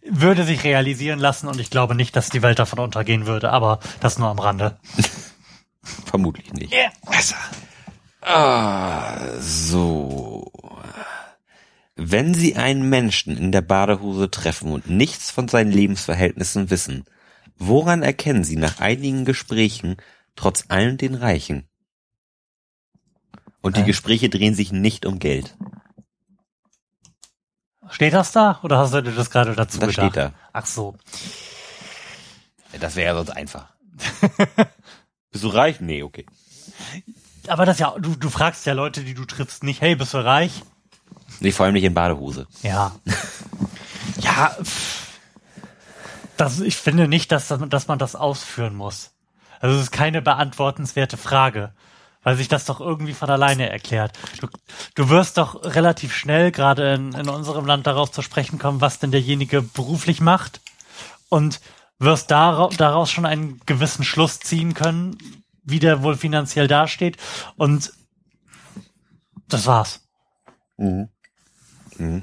[0.09, 3.81] Würde sich realisieren lassen und ich glaube nicht, dass die Welt davon untergehen würde, aber
[4.01, 4.79] das nur am Rande.
[6.07, 6.73] Vermutlich nicht.
[6.73, 6.91] Yeah.
[8.23, 10.51] Ah, so.
[11.95, 17.05] Wenn Sie einen Menschen in der Badehose treffen und nichts von seinen Lebensverhältnissen wissen,
[17.57, 19.97] woran erkennen Sie nach einigen Gesprächen
[20.35, 21.69] trotz allem den Reichen?
[23.63, 23.85] Und die?
[23.85, 25.57] Gespräche drehen sich nicht um Geld.
[27.89, 30.13] Steht das da oder hast du das gerade dazu Das gedacht?
[30.13, 30.35] steht da.
[30.53, 30.97] Ach so.
[32.79, 33.73] Das wäre ja sonst einfach.
[35.31, 35.81] Bist du reich?
[35.81, 36.27] Nee, okay.
[37.49, 40.19] Aber das ja, du, du fragst ja Leute, die du triffst, nicht, hey, bist du
[40.19, 40.63] reich?
[41.41, 42.47] Nee, vor allem nicht in Badehose.
[42.63, 42.93] Ja.
[44.21, 45.19] ja, pff.
[46.37, 49.13] das, ich finde nicht, dass, dass man das ausführen muss.
[49.61, 51.73] Also es ist keine beantwortenswerte Frage,
[52.23, 54.19] weil sich das doch irgendwie von alleine erklärt.
[54.41, 54.49] Du,
[54.95, 58.99] du wirst doch relativ schnell, gerade in, in unserem Land, darauf zu sprechen kommen, was
[58.99, 60.61] denn derjenige beruflich macht
[61.29, 61.61] und
[61.99, 65.17] wirst daraus, schon einen gewissen Schluss ziehen können,
[65.63, 67.17] wie der wohl finanziell dasteht
[67.57, 67.93] und
[69.49, 70.07] das war's.
[70.77, 71.09] Mhm.
[71.97, 72.23] Mhm.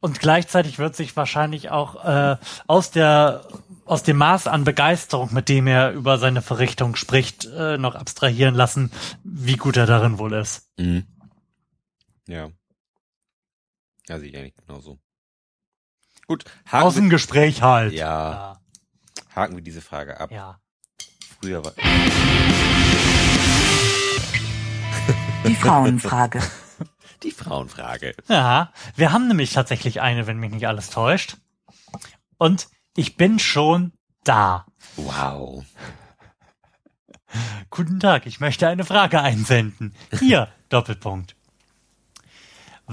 [0.00, 2.36] Und gleichzeitig wird sich wahrscheinlich auch äh,
[2.66, 3.46] aus der
[3.84, 8.54] aus dem Maß an Begeisterung, mit dem er über seine Verrichtung spricht, äh, noch abstrahieren
[8.54, 8.90] lassen,
[9.24, 10.70] wie gut er darin wohl ist.
[10.78, 11.06] Mhm.
[12.26, 12.50] Ja.
[14.08, 14.98] Ja, sehe ich eigentlich genauso.
[16.32, 17.92] Gut, haken, Aus dem Gespräch halt.
[17.92, 18.60] ja, Ja.
[19.36, 20.30] haken wir diese Frage ab.
[20.30, 20.58] ja.
[21.42, 21.72] Früher war,
[25.46, 26.40] Die Frauenfrage.
[27.22, 28.14] die Frauenfrage.
[28.28, 31.36] Ja, wir haben nämlich tatsächlich eine, wenn mich nicht alles täuscht.
[32.38, 33.92] Und ich bin schon
[34.24, 34.64] da.
[34.96, 35.66] Wow.
[37.68, 39.94] Guten Tag, ich möchte eine Frage einsenden.
[40.18, 41.36] Hier, Doppelpunkt.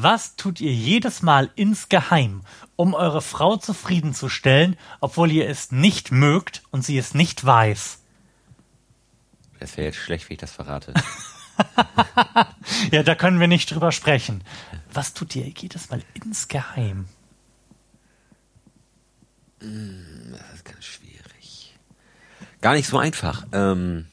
[0.02, 2.44] Was tut ihr jedes Mal insgeheim,
[2.78, 8.00] um eure Frau zufriedenzustellen, obwohl ihr es nicht mögt und sie es nicht weiß?
[9.60, 10.94] Das wäre jetzt schlecht, wenn ich das verrate.
[12.92, 14.46] Ja, da können wir nicht drüber sprechen.
[14.94, 17.10] Was tut ihr jedes Mal insgeheim?
[19.60, 21.76] Das ist ganz schwierig.
[22.62, 23.46] Gar nicht so einfach.
[23.52, 24.06] Ähm,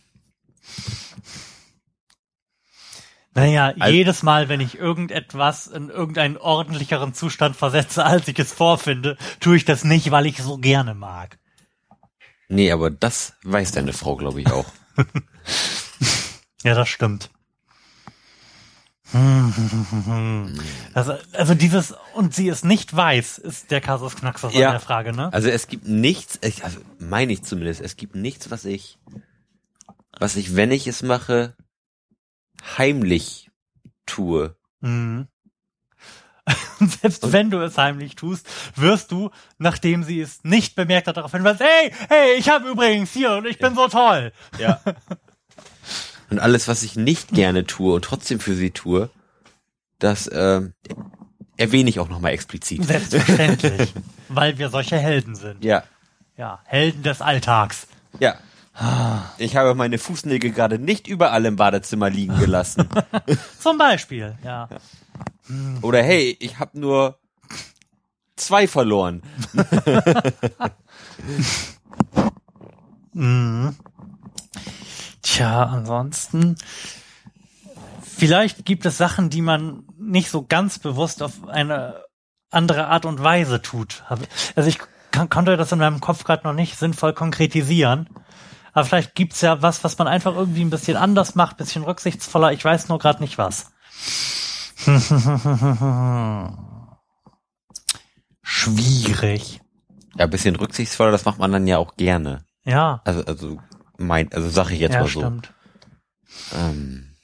[3.37, 8.53] Naja, Al- jedes Mal, wenn ich irgendetwas in irgendeinen ordentlicheren Zustand versetze, als ich es
[8.53, 11.39] vorfinde, tue ich das nicht, weil ich es so gerne mag.
[12.49, 14.67] nee, aber das weiß deine Frau, glaube ich, auch.
[16.65, 17.31] Ja, das stimmt.
[20.95, 24.69] Also, also dieses, und sie ist nicht weiß, ist der Kasus Knaxus Ja.
[24.69, 25.33] an der Frage, ne?
[25.33, 28.99] Also es gibt nichts, ich- also meine ich zumindest, es gibt nichts, was ich,
[30.19, 31.55] was ich, wenn ich es mache,
[32.79, 33.51] heimlich
[34.07, 34.57] tue.
[34.81, 35.29] Mhm.
[36.81, 38.47] Und selbst wenn du es heimlich tust,
[38.77, 43.13] wirst du, nachdem sie es nicht bemerkt hat, darauf hinweisen, hey, hey, ich habe übrigens
[43.13, 44.33] hier und ich bin so toll.
[44.59, 44.81] Ja.
[46.31, 49.11] Und alles, was ich nicht gerne tue und trotzdem für sie tue,
[50.01, 50.75] das ähm,
[51.57, 52.85] erwähne ich auch nochmal explizit.
[52.85, 53.95] Selbstverständlich.
[54.29, 55.65] weil wir solche Helden sind.
[55.65, 55.85] Ja,
[56.37, 57.87] Ja, Helden des Alltags.
[58.19, 58.35] ja.
[59.39, 62.89] Ich habe meine Fußnägel gerade nicht überall im Badezimmer liegen gelassen.
[63.59, 64.69] Zum Beispiel, ja.
[65.81, 67.19] Oder hey, ich habe nur
[68.37, 69.23] zwei verloren.
[73.13, 73.77] Mhm.
[75.23, 76.57] Tja, ansonsten.
[78.03, 82.03] Vielleicht gibt es Sachen, die man nicht so ganz bewusst auf eine
[82.51, 84.05] andere Art und Weise tut.
[84.55, 84.79] Also ich
[85.11, 88.09] kann, konnte das in meinem Kopf gerade noch nicht sinnvoll konkretisieren.
[88.77, 92.53] Aber vielleicht gibt's ja was, was man einfach irgendwie ein bisschen anders macht, bisschen rücksichtsvoller.
[92.53, 93.73] Ich weiß nur gerade nicht was.
[98.43, 99.63] Schwierig.
[100.17, 102.45] Ja, ein bisschen rücksichtsvoller, das macht man dann ja auch gerne.
[102.65, 103.01] Ja.
[103.05, 103.59] Also, also,
[103.97, 105.21] mein, also sag ich jetzt ja, mal so.
[105.21, 105.55] stimmt.
[106.55, 107.17] Ähm,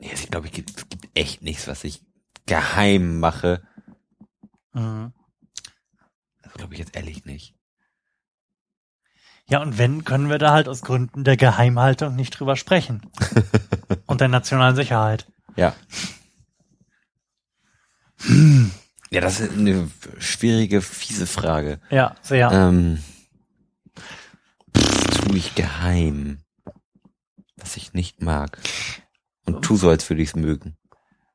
[0.00, 2.02] also ich glaube, es gibt, es gibt echt nichts, was ich
[2.46, 3.62] geheim mache.
[4.72, 5.12] Mhm.
[6.42, 7.54] Das glaube ich jetzt ehrlich nicht.
[9.52, 13.02] Ja, und wenn, können wir da halt aus Gründen der Geheimhaltung nicht drüber sprechen.
[14.06, 15.26] und der nationalen Sicherheit.
[15.56, 15.74] Ja.
[19.10, 21.80] Ja, das ist eine schwierige, fiese Frage.
[21.90, 22.50] Ja, sehr.
[22.50, 23.02] Ähm,
[24.72, 26.38] was tue ich geheim,
[27.56, 28.58] was ich nicht mag.
[29.44, 30.78] Und tu so, als würde ich es mögen.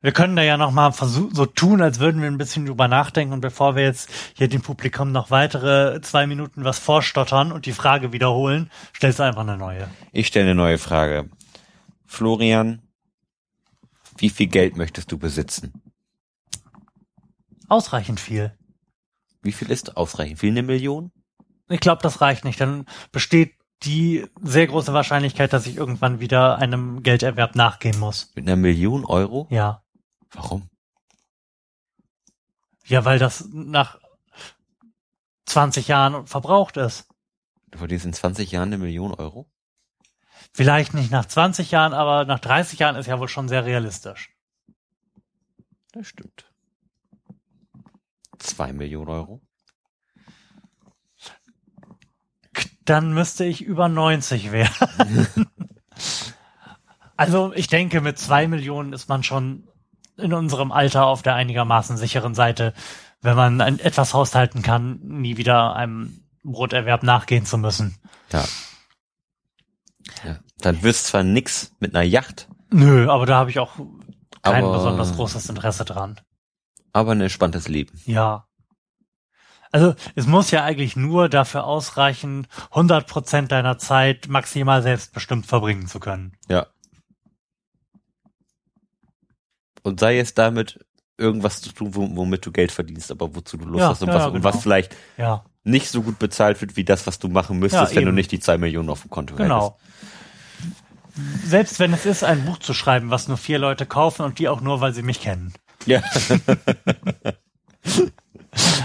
[0.02, 3.34] Wir können da ja nochmal versuchen, so tun, als würden wir ein bisschen drüber nachdenken
[3.34, 7.74] und bevor wir jetzt hier dem Publikum noch weitere zwei Minuten was vorstottern und die
[7.74, 9.90] Frage wiederholen, stellst du einfach eine neue.
[10.12, 11.30] Ich stelle eine neue Frage.
[12.06, 12.84] Florian,
[14.18, 15.74] wie viel Geld möchtest du besitzen?
[17.68, 18.56] Ausreichend viel.
[19.42, 20.40] Wie viel ist ausreichend?
[20.40, 21.12] Viel eine Million?
[21.70, 22.62] Ich glaube, das reicht nicht.
[22.62, 28.32] Dann besteht die sehr große Wahrscheinlichkeit, dass ich irgendwann wieder einem Gelderwerb nachgehen muss.
[28.36, 29.48] Mit einer Million Euro?
[29.50, 29.84] Ja.
[30.32, 30.70] Warum?
[32.86, 34.00] Ja, weil das nach
[35.46, 37.08] 20 Jahren verbraucht ist.
[37.72, 39.50] Du verdienst in 20 Jahren eine Million Euro?
[40.54, 44.32] Vielleicht nicht nach 20 Jahren, aber nach 30 Jahren ist ja wohl schon sehr realistisch.
[45.92, 46.50] Das stimmt.
[48.40, 49.42] Zwei Millionen Euro?
[52.86, 55.28] Dann müsste ich über 90 werden.
[57.18, 59.68] also ich denke, mit zwei Millionen ist man schon
[60.18, 62.74] in unserem Alter auf der einigermaßen sicheren Seite,
[63.22, 67.98] wenn man ein, etwas haushalten kann, nie wieder einem Broterwerb nachgehen zu müssen.
[68.32, 68.44] Ja.
[70.24, 70.40] ja.
[70.60, 73.76] Dann wirst zwar nix mit einer Yacht, Nö, aber da habe ich auch
[74.42, 76.20] kein Aber- besonders großes Interesse dran.
[76.94, 78.00] aber ein entspanntes Leben.
[78.06, 78.46] Ja.
[79.72, 86.00] Also es muss ja eigentlich nur dafür ausreichen, 100% deiner Zeit maximal selbstbestimmt verbringen zu
[86.00, 86.38] können.
[86.50, 86.68] Ja.
[89.88, 90.80] Und sei es damit
[91.18, 94.08] irgendwas zu tun, wo- womit du Geld verdienst, aber wozu du Lust Ja, hast und,
[94.10, 94.62] ja, was, ja, und was genau.
[94.62, 94.96] vielleicht
[95.64, 98.40] nicht so gut bezahlt wird, wie das, was du machen müsstest, wenn du nicht die
[98.40, 99.78] zwei Millionen auf dem Konto genau.
[101.46, 104.48] Selbst wenn es ist, ein Buch zu schreiben, was nur vier Leute kaufen und die
[104.50, 105.52] auch nur, weil sie mich kennen.
[105.88, 106.30] hättest.
[106.30, 106.38] Ja.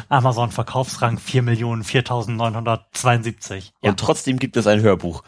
[0.09, 3.73] Amazon Verkaufsrang 4.4972.
[3.83, 5.23] Ja, Und trotzdem gibt es ein Hörbuch.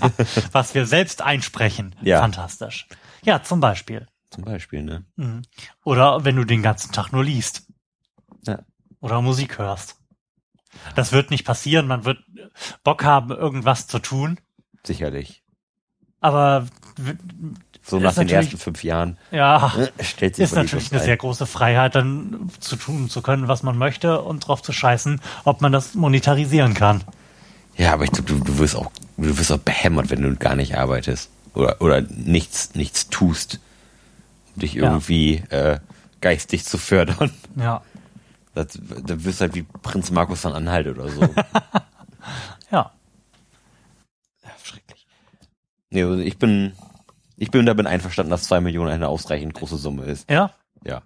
[0.52, 1.94] was wir selbst einsprechen.
[2.02, 2.20] Ja.
[2.20, 2.86] Fantastisch.
[3.24, 4.06] Ja, zum Beispiel.
[4.32, 5.04] Zum Beispiel, ne?
[5.16, 5.42] Mhm.
[5.84, 7.66] Oder wenn du den ganzen Tag nur liest.
[8.46, 8.60] Ja.
[9.00, 9.96] Oder Musik hörst.
[10.94, 11.86] Das wird nicht passieren.
[11.86, 12.18] Man wird
[12.82, 14.40] Bock haben, irgendwas zu tun.
[14.84, 15.42] Sicherlich.
[16.20, 16.66] Aber
[17.82, 21.04] So nach den ersten fünf Jahren ja, äh, stellt sich ist natürlich eine ein.
[21.04, 25.20] sehr große Freiheit, dann zu tun zu können, was man möchte und drauf zu scheißen,
[25.44, 27.02] ob man das monetarisieren kann.
[27.76, 30.54] Ja, aber ich glaube, du, du wirst auch, du wirst auch behämmert, wenn du gar
[30.54, 31.30] nicht arbeitest.
[31.54, 33.60] Oder, oder nichts, nichts tust,
[34.56, 34.84] dich Ja.
[34.90, 35.78] irgendwie äh,
[36.20, 37.30] geistig zu fördern.
[37.56, 37.82] Ja.
[38.54, 38.66] Das,
[39.06, 41.22] da wirst du halt wie Prinz Markus von Anhalt oder so.
[42.70, 42.92] Ja.
[44.42, 45.06] ja, schrecklich.
[45.90, 46.72] Nee, also ich bin,
[47.36, 50.30] ich bin damit einverstanden, dass zwei Millionen eine ausreichend große Summe ist.
[50.30, 50.52] Ja.
[50.84, 51.02] Ja.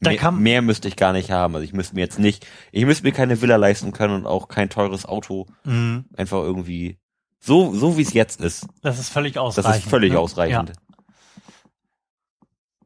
[0.00, 1.54] Mehr, mehr müsste ich gar nicht haben.
[1.54, 4.48] Also ich müsste mir jetzt nicht, ich müsste mir keine Villa leisten können und auch
[4.48, 5.46] kein teures Auto.
[5.64, 6.04] Mhm.
[6.16, 6.98] Einfach irgendwie
[7.40, 8.66] so, so wie es jetzt ist.
[8.82, 9.84] Das ist völlig Das ausreichend.
[9.84, 10.18] ist völlig ne?
[10.20, 10.72] ausreichend.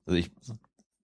[0.09, 0.31] Also ich,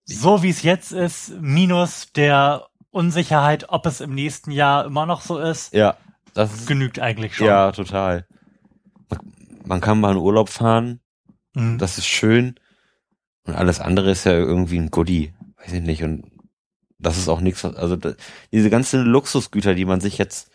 [0.06, 5.20] So wie es jetzt ist, minus der Unsicherheit, ob es im nächsten Jahr immer noch
[5.20, 5.96] so ist, ja,
[6.32, 7.46] das genügt eigentlich schon.
[7.46, 8.26] ja, total.
[9.66, 11.00] Man, kann mal in Urlaub fahren,
[11.54, 11.78] Mhm.
[11.78, 12.54] das ist schön.
[13.44, 15.34] Und alles andere ist ja irgendwie ein Goodie.
[15.58, 16.02] Weiß ich nicht.
[16.02, 16.24] Und
[16.98, 18.14] das ist auch nichts, also da,
[18.52, 20.50] diese ganzen Luxusgüter, die man sich jetzt,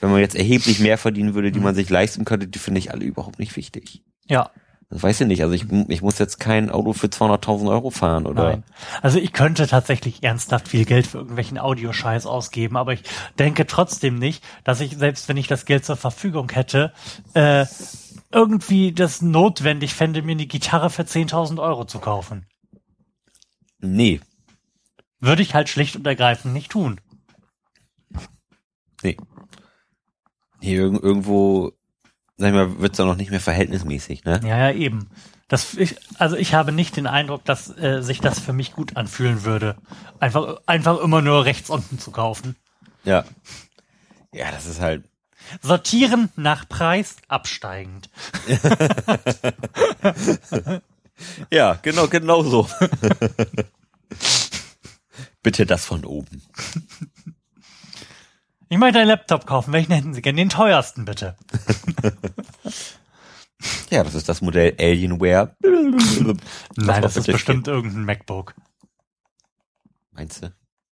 [0.00, 1.64] wenn man jetzt erheblich mehr verdienen würde, die Mhm.
[1.66, 4.02] man sich leisten könnte, die finde ich alle überhaupt nicht wichtig.
[4.26, 4.50] ja.
[4.90, 5.42] Das weiß ich nicht.
[5.42, 8.44] Also ich, ich muss jetzt kein Auto für 200.000 Euro fahren oder.
[8.50, 8.64] Nein.
[9.02, 13.02] Also ich könnte tatsächlich ernsthaft viel Geld für irgendwelchen Audioscheiß ausgeben, aber ich
[13.38, 16.94] denke trotzdem nicht, dass ich, selbst wenn ich das Geld zur Verfügung hätte,
[17.34, 17.66] äh,
[18.32, 22.46] irgendwie das notwendig fände, mir eine Gitarre für 10.000 Euro zu kaufen.
[23.80, 24.20] Nee,
[25.20, 27.00] Würde ich halt schlicht und ergreifend nicht tun.
[29.02, 29.16] nee.
[30.60, 31.72] Nee, irg irgendwo,
[32.38, 34.40] sag ich mal, wird's dann noch nicht mehr verhältnismäßig, ne?
[34.42, 35.10] Ja, ja, eben.
[35.48, 38.96] Das, ich, also ich habe nicht den Eindruck, dass äh, sich das für mich gut
[38.96, 39.76] anfühlen würde.
[40.20, 42.56] Einfach, einfach immer nur rechts unten zu kaufen.
[43.04, 43.24] Ja.
[44.32, 45.04] Ja, das ist halt,
[45.62, 48.10] Sortieren nach Preis absteigend.
[51.50, 52.68] ja, genau, genau so.
[55.42, 56.42] Bitte das von oben.
[58.68, 59.72] Ich möchte einen Laptop kaufen.
[59.72, 60.36] Welchen hätten Sie gern?
[60.36, 61.36] Den teuersten bitte.
[63.90, 65.56] Ja, das ist das Modell Alienware.
[66.76, 68.54] Nein, das ist bestimmt irgendein MacBook.
[70.12, 70.54] Meinst du?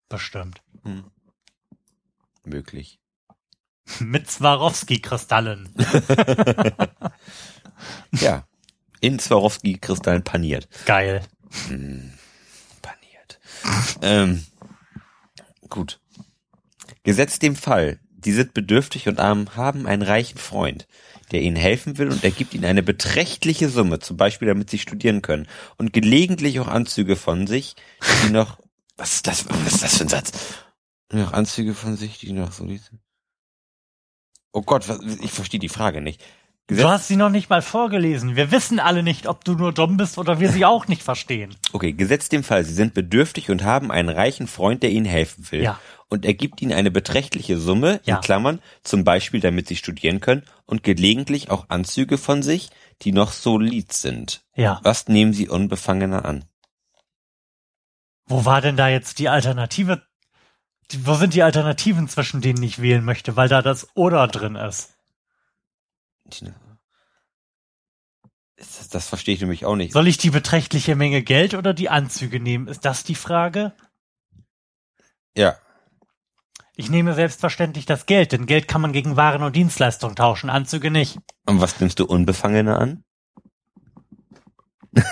[0.09, 0.61] Bestimmt.
[0.83, 1.05] Hm.
[2.43, 2.99] Möglich.
[3.99, 5.73] Mit Swarovski-Kristallen.
[8.11, 8.45] Ja.
[8.99, 10.67] In Swarovski-Kristallen paniert.
[10.85, 11.25] Geil.
[12.81, 13.39] Paniert.
[14.01, 14.45] Ähm,
[15.69, 16.00] gut.
[17.03, 20.87] Gesetzt dem Fall, die sind bedürftig und arm, haben einen reichen Freund,
[21.31, 24.77] der ihnen helfen will und er gibt ihnen eine beträchtliche Summe, zum Beispiel damit sie
[24.77, 25.47] studieren können
[25.77, 27.75] und gelegentlich auch Anzüge von sich,
[28.25, 28.59] die noch,
[28.97, 30.31] was ist das, was ist das für ein Satz?
[31.11, 33.01] Noch Anzüge von sich, die noch so sind.
[34.53, 36.23] Oh Gott, was, ich verstehe die Frage nicht.
[36.77, 38.35] Du hast sie noch nicht mal vorgelesen.
[38.35, 41.55] Wir wissen alle nicht, ob du nur dumm bist oder wir sie auch nicht verstehen.
[41.73, 45.45] Okay, gesetzt dem Fall, sie sind bedürftig und haben einen reichen Freund, der ihnen helfen
[45.51, 45.63] will.
[45.63, 45.79] Ja.
[46.07, 48.15] Und er gibt ihnen eine beträchtliche Summe, Ja.
[48.15, 52.69] in Klammern, zum Beispiel damit sie studieren können und gelegentlich auch Anzüge von sich,
[53.01, 54.43] die noch solid sind.
[54.55, 54.79] Ja.
[54.83, 56.45] Was nehmen sie unbefangener an?
[58.27, 60.03] Wo war denn da jetzt die Alternative?
[61.03, 64.93] Wo sind die Alternativen, zwischen denen ich wählen möchte, weil da das oder drin ist?
[68.61, 69.91] Das, das verstehe ich nämlich auch nicht.
[69.91, 72.67] Soll ich die beträchtliche Menge Geld oder die Anzüge nehmen?
[72.67, 73.73] Ist das die Frage?
[75.35, 75.55] Ja.
[76.75, 80.91] Ich nehme selbstverständlich das Geld, denn Geld kann man gegen Waren und Dienstleistungen tauschen, Anzüge
[80.91, 81.17] nicht.
[81.47, 83.03] Und was nimmst du unbefangener an?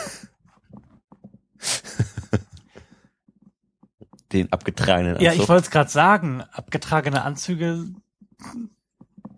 [4.31, 5.25] Den abgetragenen Anzug.
[5.25, 7.87] Ja, ich wollte es gerade sagen, abgetragene Anzüge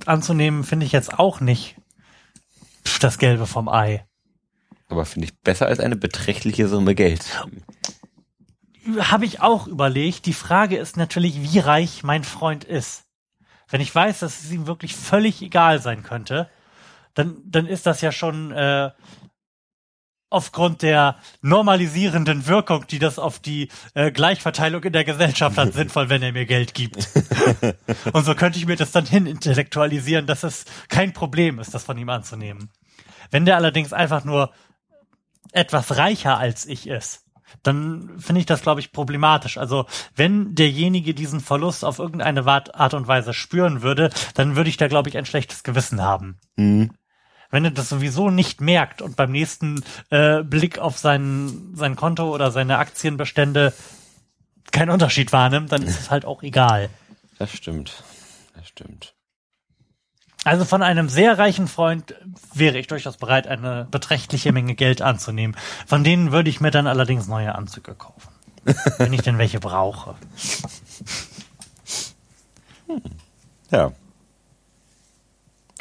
[0.05, 1.80] anzunehmen, finde ich jetzt auch nicht
[2.99, 4.05] das Gelbe vom Ei.
[4.87, 7.45] Aber finde ich besser als eine beträchtliche Summe Geld.
[8.99, 10.25] Habe ich auch überlegt.
[10.25, 13.03] Die Frage ist natürlich, wie reich mein Freund ist.
[13.69, 16.49] Wenn ich weiß, dass es ihm wirklich völlig egal sein könnte,
[17.13, 18.91] dann, dann ist das ja schon äh,
[20.31, 26.09] aufgrund der normalisierenden Wirkung, die das auf die äh, Gleichverteilung in der Gesellschaft hat, sinnvoll,
[26.09, 27.09] wenn er mir Geld gibt.
[28.13, 31.83] Und so könnte ich mir das dann hin intellektualisieren, dass es kein Problem ist, das
[31.83, 32.69] von ihm anzunehmen.
[33.29, 34.51] Wenn der allerdings einfach nur
[35.51, 37.25] etwas reicher als ich ist,
[37.63, 39.57] dann finde ich das, glaube ich, problematisch.
[39.57, 44.77] Also wenn derjenige diesen Verlust auf irgendeine Art und Weise spüren würde, dann würde ich
[44.77, 46.37] da, glaube ich, ein schlechtes Gewissen haben.
[46.55, 46.91] Mhm.
[47.51, 52.33] Wenn er das sowieso nicht merkt und beim nächsten äh, Blick auf sein, sein Konto
[52.33, 53.73] oder seine Aktienbestände
[54.71, 56.89] keinen Unterschied wahrnimmt, dann ist es halt auch egal.
[57.37, 58.03] Das stimmt.
[58.55, 59.13] Das stimmt.
[60.43, 62.15] Also von einem sehr reichen Freund
[62.53, 65.55] wäre ich durchaus bereit, eine beträchtliche Menge Geld anzunehmen.
[65.85, 68.29] Von denen würde ich mir dann allerdings neue Anzüge kaufen.
[68.97, 70.15] wenn ich denn welche brauche.
[73.71, 73.91] Ja.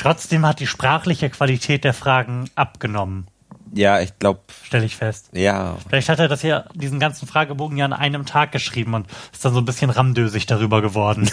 [0.01, 3.27] Trotzdem hat die sprachliche Qualität der Fragen abgenommen,
[3.75, 5.29] Ja, ich glaube, stelle ich fest.
[5.33, 5.77] ja.
[5.89, 9.45] Vielleicht hat er das ja, diesen ganzen Fragebogen ja an einem Tag geschrieben und ist
[9.45, 11.31] dann so ein bisschen ramdösig darüber geworden.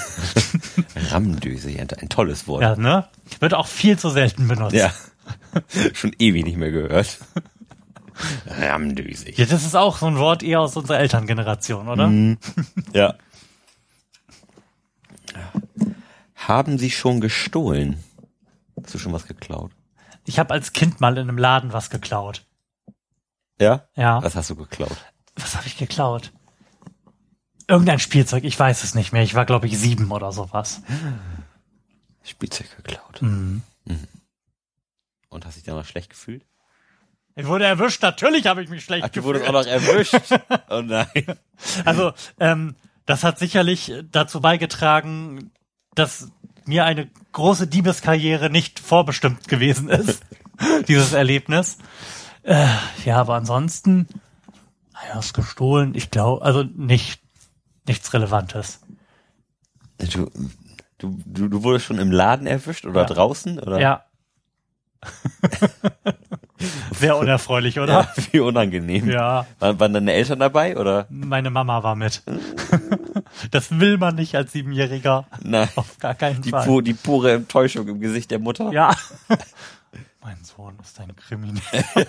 [1.11, 2.61] Ramdöse, ein, ein tolles Wort.
[2.61, 3.07] ja, ne?
[3.39, 4.75] Wird auch viel zu selten benutzt.
[4.75, 4.91] Ja.
[5.93, 7.17] Schon ewig nicht mehr gehört.
[8.47, 9.37] Ramdösig.
[9.37, 12.11] Ja, das ist auch so ein Wort eher aus unserer Elterngeneration, oder?
[12.93, 13.15] Ja.
[16.35, 17.97] Haben Sie schon gestohlen?
[18.83, 19.71] Hast du schon was geklaut?
[20.25, 22.45] Ich habe als Kind mal in einem Laden was geklaut.
[23.59, 23.87] Ja?
[23.95, 24.21] Ja.
[24.21, 24.97] Was hast du geklaut?
[25.35, 26.31] Was habe ich geklaut?
[27.67, 29.23] Irgendein Spielzeug, ich weiß es nicht mehr.
[29.23, 30.81] Ich war, glaube ich, sieben oder sowas.
[32.23, 33.21] Spielzeug geklaut.
[33.21, 33.61] Mhm.
[35.29, 36.45] Und hast dich danach schlecht gefühlt?
[37.35, 39.45] Ich wurde erwischt, natürlich habe ich mich schlecht Ach, du gefühlt.
[39.45, 40.15] wurdest auch noch erwischt.
[40.69, 41.37] oh nein.
[41.85, 42.75] Also, ähm,
[43.05, 45.51] das hat sicherlich dazu beigetragen,
[45.93, 46.31] dass
[46.67, 50.21] mir eine große Diebeskarriere nicht vorbestimmt gewesen ist,
[50.87, 51.77] dieses Erlebnis.
[52.43, 52.67] Äh,
[53.05, 54.07] ja, aber ansonsten,
[54.93, 57.21] naja, ist gestohlen, ich glaube, also nicht,
[57.87, 58.79] nichts Relevantes.
[59.97, 60.29] Du,
[60.97, 63.07] du, du, du wurdest schon im Laden erwischt oder Ja.
[63.07, 63.59] draußen?
[63.59, 63.79] Oder?
[63.79, 64.03] Ja.
[66.99, 68.09] Sehr unerfreulich, oder?
[68.15, 69.09] Ja, wie unangenehm.
[69.09, 69.45] Ja.
[69.59, 71.05] Waren, waren deine Eltern dabei oder?
[71.09, 72.23] Meine Mama war mit.
[73.51, 75.25] Das will man nicht als Siebenjähriger.
[75.43, 75.67] Nein.
[75.75, 76.65] Auf gar keinen Die, Fall.
[76.65, 78.71] pu die pure Enttäuschung im Gesicht der Mutter.
[78.71, 78.95] Ja.
[80.21, 81.61] mein Sohn ist ein Kriminell.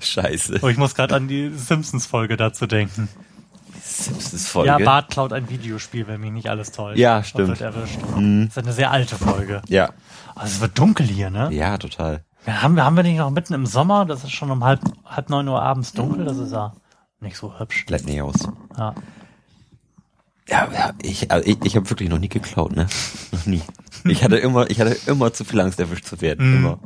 [0.00, 0.60] Scheiße.
[0.62, 3.08] Oh, ich muss gerade an die Simpsons-Folge dazu denken.
[3.82, 4.68] Simpsons-Folge.
[4.68, 6.98] Ja, Bart klaut ein Videospiel, wenn mich nicht alles täuscht.
[6.98, 7.48] Ja, Und stimmt.
[7.48, 7.98] wird erwischt.
[8.02, 9.62] Das ist eine sehr alte Folge.
[9.68, 9.90] Ja.
[10.34, 11.48] Also es wird dunkel hier, ne?
[11.52, 12.24] Ja, total.
[12.46, 14.04] Ja, haben, wir, haben wir nicht noch mitten im Sommer?
[14.06, 16.24] Das ist schon um halb, halb neun Uhr abends dunkel.
[16.24, 16.72] Das ist ja
[17.20, 17.86] nicht so hübsch.
[17.86, 18.48] Bleibt nicht aus.
[18.78, 18.94] Ja.
[20.48, 22.86] Ja, ja ich, also ich, ich habe wirklich noch nie geklaut, ne?
[23.32, 23.62] Noch nie.
[24.04, 26.48] Ich hatte immer, ich hatte immer zu viel Angst, erwischt zu werden.
[26.50, 26.56] Mhm.
[26.58, 26.78] Immer.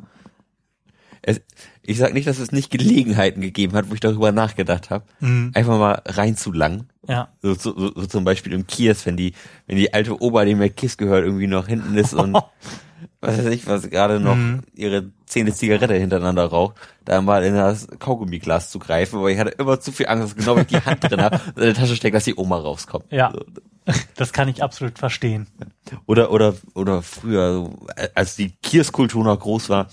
[1.21, 1.43] Es,
[1.83, 5.51] ich sag nicht, dass es nicht Gelegenheiten gegeben hat, wo ich darüber nachgedacht habe, Mhm.
[5.55, 6.89] einfach mal reinzulangen.
[7.07, 7.29] Ja.
[7.43, 9.35] So, so, so, so zum Beispiel im Kiers, wenn die,
[9.67, 12.39] wenn die alte Ober, die mir Kies gehört, irgendwie noch hinten ist und
[13.21, 14.63] was weiß ich, was gerade noch Mhm.
[14.75, 19.51] ihre Zehnte Zigarette hintereinander raucht, da mal in das Kaugummiglas zu greifen, aber ich hatte
[19.51, 21.97] immer zu viel Angst, dass genau wenn ich die Hand drin habe, in der Tasche
[21.97, 23.05] steckt, dass die Oma rauskommt.
[23.11, 23.33] Ja.
[23.33, 23.45] So.
[24.15, 25.47] Das kann ich absolut verstehen.
[26.07, 27.71] Oder, oder, oder früher,
[28.15, 29.89] als die Kiers-Kultur noch groß war,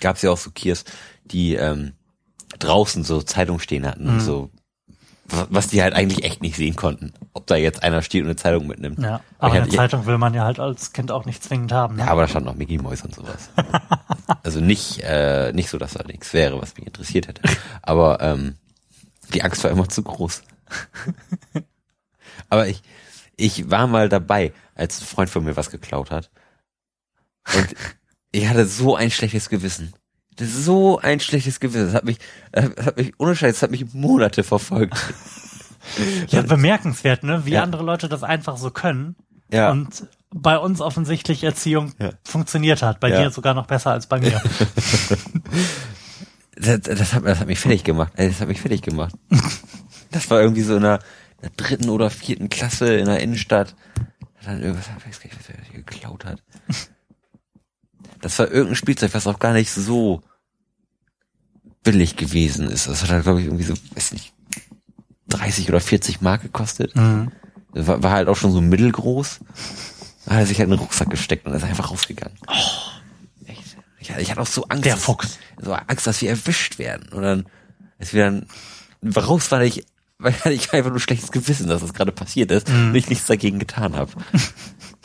[0.00, 0.84] gab es ja auch so Kiers,
[1.24, 1.92] die ähm,
[2.58, 4.20] draußen so Zeitung stehen hatten, Mhm.
[4.20, 4.50] so
[5.28, 7.12] was die halt eigentlich echt nicht sehen konnten.
[7.34, 8.98] Ob da jetzt einer steht und eine Zeitung mitnimmt.
[8.98, 9.20] Ja.
[9.38, 11.96] Aber Aber eine Zeitung will man ja halt als Kind auch nicht zwingend haben.
[11.96, 12.02] Ne?
[12.02, 13.50] Ja, aber da stand noch Mickey Mouse und sowas.
[14.42, 17.42] also nicht, äh, nicht so, dass da nichts wäre, was mich interessiert hätte.
[17.82, 18.56] Aber ähm,
[19.34, 20.42] die Angst war immer zu groß.
[22.48, 22.82] aber ich,
[23.36, 26.30] ich war mal dabei, als ein Freund von mir was geklaut hat.
[27.54, 27.74] Und
[28.32, 29.92] ich hatte so ein schlechtes Gewissen.
[30.38, 31.86] Das ist So ein schlechtes Gewissen.
[31.86, 32.18] Das hat mich,
[32.52, 34.96] äh, das hat mich, ohne Scheiß, das hat mich Monate verfolgt.
[36.28, 37.46] Ja, bemerkenswert, ne?
[37.46, 37.62] Wie Ja.
[37.62, 39.16] andere Leute das einfach so können.
[39.50, 39.70] Ja.
[39.70, 42.10] Und bei uns offensichtlich Erziehung Ja.
[42.24, 43.00] funktioniert hat.
[43.00, 43.22] Bei Ja.
[43.22, 44.42] dir sogar noch besser als bei mir.
[46.60, 48.12] Das, das, hat, das hat mich fertig gemacht.
[48.16, 49.14] Das hat mich fertig gemacht.
[50.10, 50.94] Das war irgendwie so in der,
[51.40, 53.76] in der dritten oder vierten Klasse in der Innenstadt.
[54.44, 56.42] Dann irgendwas, ich weiß gar nicht, was er geklaut hat.
[58.20, 60.22] Das war irgendein Spielzeug, was auch gar nicht so
[61.82, 62.88] billig gewesen ist.
[62.88, 64.32] Das hat halt, glaube ich, irgendwie so, weiß nicht,
[65.28, 66.94] 30 oder 40 Mark gekostet.
[66.96, 67.30] Mhm.
[67.72, 69.40] War, war halt auch schon so mittelgroß.
[70.24, 72.36] Da hat er sich halt in den Rucksack gesteckt und ist einfach rausgegangen.
[73.46, 73.76] Echt.
[74.00, 74.84] Ich, ich hatte auch so Angst.
[74.84, 75.38] Der Fuchs.
[75.60, 77.08] So Angst, dass wir erwischt werden.
[77.12, 77.46] Und dann,
[77.98, 78.46] als wir dann
[79.16, 79.84] raus war, ich,
[80.18, 83.58] weil ich einfach nur schlechtes Gewissen, dass das gerade passiert ist und ich nichts dagegen
[83.58, 84.12] getan habe.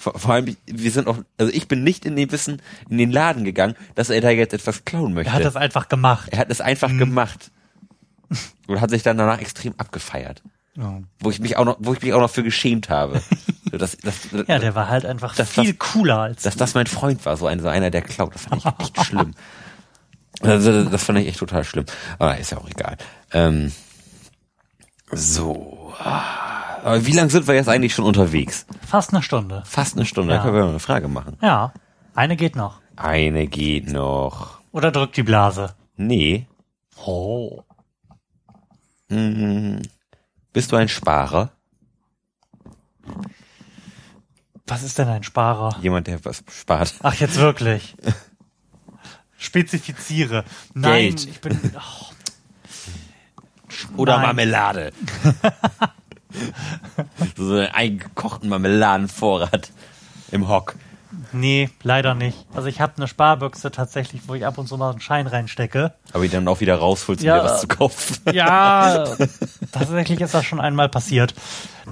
[0.00, 3.10] vor, vor allem, wir sind auch, also ich bin nicht in den Wissen, in den
[3.12, 5.30] Laden gegangen, dass er da jetzt etwas klauen möchte.
[5.30, 6.28] Er hat das einfach gemacht.
[6.32, 7.50] er hat es einfach gemacht.
[8.66, 10.42] Und hat sich dann danach extrem abgefeiert.
[10.76, 11.00] Ja.
[11.18, 13.20] Wo ich mich auch noch, wo ich mich auch noch für geschämt habe.
[13.70, 16.74] So, dass, dass, Ja, der war halt einfach Das- viel das- cooler als dass das
[16.74, 18.34] mein Freund war, so, ein, so einer, der klaut.
[18.34, 19.32] Das fand ich echt schlimm.
[20.42, 21.84] Also, das fand ich echt total schlimm.
[22.18, 22.96] Aber ist ja auch egal.
[23.32, 23.72] Ähm,
[25.12, 25.92] so.
[25.98, 28.66] ah, Aber wie lange sind wir jetzt eigentlich schon unterwegs?
[28.86, 29.62] fast eine Stunde.
[29.66, 30.32] Fast eine Stunde.
[30.32, 30.38] Ja.
[30.38, 31.36] Da können wir noch eine Frage machen.
[31.42, 31.72] Ja,
[32.14, 32.80] eine geht noch.
[32.96, 34.60] Eine geht noch.
[34.72, 35.74] Oder drückt die Blase.
[35.96, 36.46] Nee.
[37.04, 37.62] Oh.
[39.08, 39.80] Hm.
[40.52, 41.50] Bist du ein Sparer?
[44.66, 45.76] Was ist denn ein Sparer?
[45.82, 46.94] Jemand, der was spart?
[47.02, 47.96] Ach, jetzt wirklich.
[49.38, 50.44] Spezifiziere.
[50.74, 51.26] Nein, Geld.
[51.26, 51.58] ich bin.
[51.74, 52.06] Oh,
[53.96, 54.26] Oder Nein.
[54.26, 54.92] Marmelade?
[57.36, 59.70] so einen eingekochten Marmeladenvorrat
[60.30, 60.74] im Hock.
[61.32, 62.46] nee, leider nicht.
[62.54, 65.92] Also ich habe eine Sparbüchse tatsächlich, wo ich ab und zu mal einen Schein reinstecke.
[66.12, 67.38] Aber die dann auch wieder rausholst, um Ja.
[67.40, 68.16] dir was zu kaufen.
[68.32, 69.04] Ja,
[69.72, 71.34] tatsächlich ist das schon einmal passiert.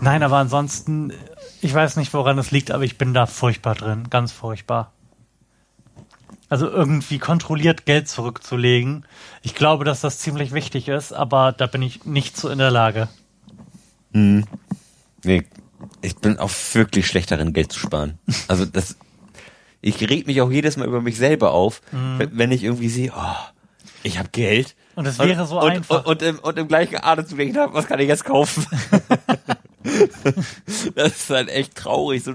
[0.00, 1.12] Nein, aber ansonsten,
[1.60, 4.04] ich weiß nicht, woran es liegt, aber ich bin da furchtbar drin.
[4.10, 4.92] Ganz furchtbar.
[6.50, 9.04] Also irgendwie kontrolliert Geld zurückzulegen.
[9.42, 12.70] Ich glaube, dass das ziemlich wichtig ist, aber da bin ich nicht so in der
[12.70, 13.08] Lage.
[14.12, 15.44] Nee,
[16.02, 18.18] ich bin auch wirklich schlecht darin, Geld zu sparen.
[18.48, 18.96] Also das,
[19.80, 23.12] ich reg mich auch jedes Mal über mich selber auf, wenn- wenn ich irgendwie sehe,
[23.16, 23.36] oh,
[24.02, 24.74] ich habe Geld.
[24.96, 26.04] Und es wäre so und, einfach.
[26.06, 28.66] Und, und, im, und im gleichen Atemzug denke ich, was kann ich jetzt kaufen?
[30.94, 32.22] das ist halt echt traurig.
[32.24, 32.34] So,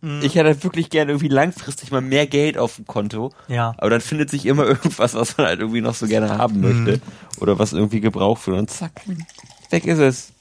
[0.00, 0.20] Mhm.
[0.22, 3.32] Ich hätte halt wirklich gerne irgendwie langfristig mal mehr Geld auf dem Konto.
[3.48, 3.74] Ja.
[3.78, 7.00] Aber dann findet sich immer irgendwas, was man halt irgendwie noch so gerne haben möchte.
[7.40, 8.56] Oder was irgendwie gebraucht wird.
[8.60, 8.92] Und zack,
[9.70, 10.32] weg ist es.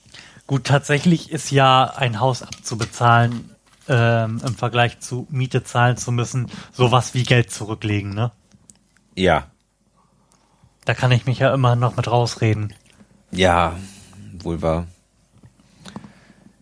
[0.45, 3.51] Gut, tatsächlich ist ja ein Haus abzubezahlen
[3.89, 8.31] ähm, im Vergleich zu Miete zahlen zu müssen, sowas wie Geld zurücklegen, ne?
[9.15, 9.47] Ja.
[10.85, 12.73] Da kann ich mich ja immer noch mit rausreden.
[13.31, 13.75] Ja,
[14.39, 14.87] wohl wahr.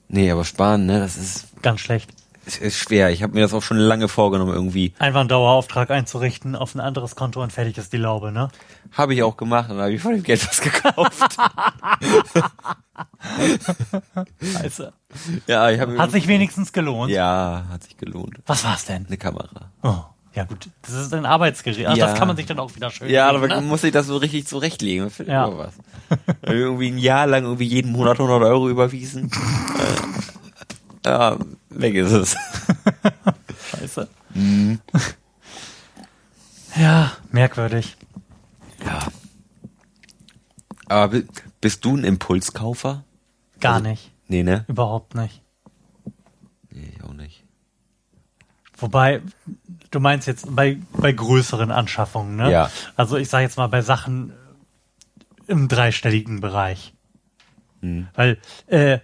[0.07, 2.11] Nee, aber sparen, ne, das ist, Ganz schlecht.
[2.46, 3.10] Ist, ist schwer.
[3.12, 4.93] Ich habe mir das auch schon lange vorgenommen irgendwie.
[5.00, 8.50] Einfach einen Dauerauftrag einzurichten auf ein anderes Konto und fertig ist die Laube, ne?
[8.91, 11.38] Habe ich auch gemacht und habe ich von dem Geld was gekauft.
[14.41, 14.93] Scheiße.
[15.48, 17.12] ja, ich habe Hat sich wenigstens gelohnt.
[17.12, 18.38] Ja, hat sich gelohnt.
[18.46, 19.06] Was war's denn?
[19.08, 19.72] Eine Kamera.
[19.84, 21.88] Oh, ja gut, das ist ein Arbeitsgerät.
[21.88, 22.08] Ach, Ja.
[22.08, 23.56] Das kann man sich dann auch wieder schön Ja, aber ne?
[23.56, 25.10] man muss sich das so richtig zurechtlegen.
[25.26, 25.50] Ja.
[26.43, 29.32] irgendwie ein Jahr lang irgendwie jeden Monat 100 Euro überwiesen.
[31.06, 31.38] ja,
[31.70, 32.36] weg ist es.
[33.72, 34.08] Scheiße.
[34.34, 34.80] Mhm.
[36.76, 37.95] Ja, merkwürdig.
[38.86, 38.99] Ja.
[40.88, 41.28] Aber bi-
[41.62, 43.03] bist du ein Impulskaufer?
[43.60, 44.12] Gar Also- nicht.
[44.28, 44.66] Nee, ne?
[44.68, 45.41] Überhaupt nicht.
[46.72, 47.43] Nee, ich auch nicht.
[48.78, 49.22] Wobei,
[49.91, 52.51] du meinst jetzt bei, bei größeren Anschaffungen, ne?
[52.51, 52.70] Ja.
[52.97, 54.34] Also ich sage jetzt mal bei Sachen
[55.47, 56.93] im dreistelligen Bereich.
[57.82, 58.08] Hm.
[58.16, 58.99] Weil, äh,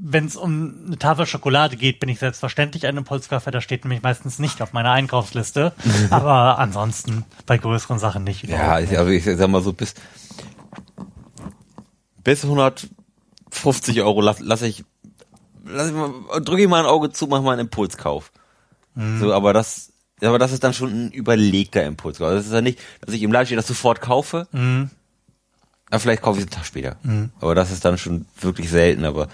[0.00, 3.50] wenn es um eine Tafel Schokolade geht, bin ich selbstverständlich ein Impulskäufer.
[3.50, 5.72] Da steht nämlich meistens nicht auf meiner Einkaufsliste.
[6.10, 8.44] Aber ansonsten bei größeren Sachen nicht.
[8.44, 9.94] Ja, ich, also ich sag mal so, bis,
[12.22, 14.84] bis 150 Euro lasse lass ich,
[15.64, 18.30] lass ich mal, drücke ich mal ein Auge zu, mach mal einen Impulskauf.
[19.20, 22.26] So, aber das, aber das ist dann schon ein überlegter Impulskauf.
[22.28, 24.48] Also Das ist ja nicht, dass ich im Laden stehe, das sofort kaufe.
[25.90, 26.96] Aber vielleicht kaufe ich es einen Tag später.
[27.40, 29.28] Aber das ist dann schon wirklich selten, aber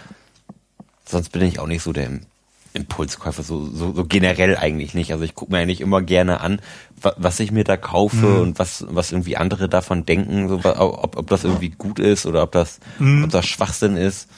[1.06, 2.26] sonst bin ich auch nicht so der Im-
[2.72, 5.12] Impulskäufer, so, so, so generell eigentlich nicht.
[5.12, 6.60] Also ich gucke mir eigentlich immer gerne an,
[7.00, 11.16] wa- was ich mir da kaufe und was, was irgendwie andere davon denken, so, ob,
[11.16, 12.80] ob das irgendwie gut ist oder ob das,
[13.24, 14.28] ob das Schwachsinn ist.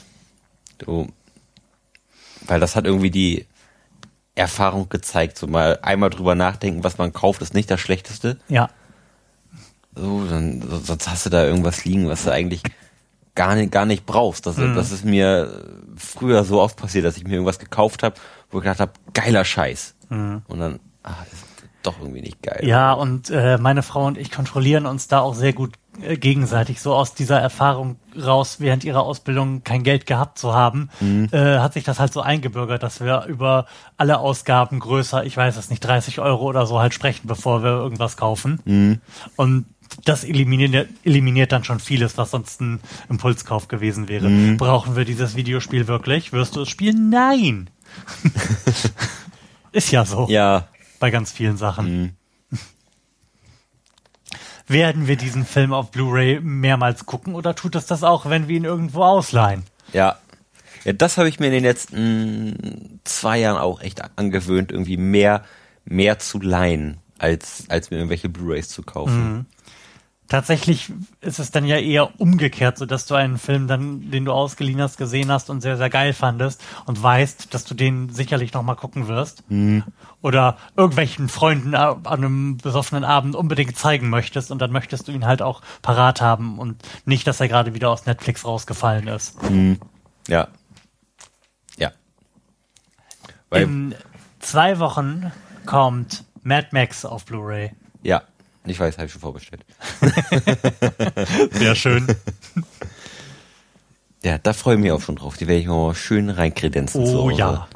[0.85, 1.07] So,
[2.45, 3.45] weil das hat irgendwie die
[4.35, 8.37] Erfahrung gezeigt, so mal einmal drüber nachdenken, was man kauft, ist nicht das Schlechteste.
[8.49, 8.69] Ja.
[9.95, 12.61] So, dann, so- sonst hast du da irgendwas liegen, was du eigentlich
[13.37, 14.45] gar nicht, gar nicht brauchst.
[14.45, 14.75] Das, Mhm.
[14.75, 15.63] das ist mir
[15.95, 18.15] früher so oft passiert, dass ich mir irgendwas gekauft habe,
[18.51, 19.95] wo ich gedacht habe, geiler Scheiß.
[20.09, 21.43] Und dann, ah, ist
[21.83, 22.59] doch irgendwie nicht geil.
[22.63, 22.67] Mhm.
[22.67, 26.81] Ja, und äh, meine Frau und ich kontrollieren uns da auch sehr gut äh, gegenseitig.
[26.81, 30.89] So aus dieser Erfahrung raus, während ihrer Ausbildung kein Geld gehabt zu haben,
[31.31, 33.65] äh, hat sich das halt so eingebürgert, dass wir über
[33.95, 37.71] alle Ausgaben größer, ich weiß es nicht, 30 Euro oder so halt sprechen, bevor wir
[37.71, 39.01] irgendwas kaufen.
[39.37, 39.65] Und
[40.05, 42.79] das eliminiert, eliminiert dann schon vieles, was sonst ein
[43.09, 44.55] Impulskauf gewesen wäre.
[44.57, 46.33] Brauchen wir dieses Videospiel wirklich?
[46.33, 47.09] Wirst du es spielen?
[47.09, 47.69] Nein!
[49.71, 50.67] Ist ja so Ja,
[50.99, 52.15] bei ganz vielen Sachen.
[54.67, 58.57] Werden wir diesen Film auf Blu-ray mehrmals gucken oder tut es das auch, wenn wir
[58.57, 59.63] ihn irgendwo ausleihen?
[59.93, 60.17] ja.
[60.83, 65.43] Ja, das habe ich mir in den letzten zwei Jahren auch echt angewöhnt, irgendwie mehr,
[65.83, 69.47] mehr zu leihen, als, als mir irgendwelche Blu-Rays zu kaufen.
[70.29, 74.33] Tatsächlich ist es dann ja eher umgekehrt, so dass du einen Film dann, den du
[74.33, 78.51] ausgeliehen hast, gesehen hast und sehr, sehr geil fandest und weißt, dass du den sicherlich
[78.51, 79.45] noch mal gucken wirst.
[80.21, 85.25] Oder irgendwelchen Freunden an einem besoffenen Abend unbedingt zeigen möchtest und dann möchtest du ihn
[85.25, 89.37] halt auch parat haben und nicht, dass er gerade wieder aus Netflix rausgefallen ist.
[90.27, 90.49] Ja.
[91.77, 91.91] Ja.
[93.49, 93.95] Weil, In
[94.39, 95.31] zwei Wochen
[95.65, 97.71] kommt Mad Max auf Blu-ray.
[98.03, 98.23] ja,
[98.69, 99.65] ich weiß, habe ich schon vorbestellt.
[101.51, 102.07] Sehr schön.
[104.23, 105.37] Ja, da freue ich mich auch schon drauf.
[105.37, 107.05] Die werde ich mal schön reinkredenzen.
[107.05, 107.67] zu Oh ja.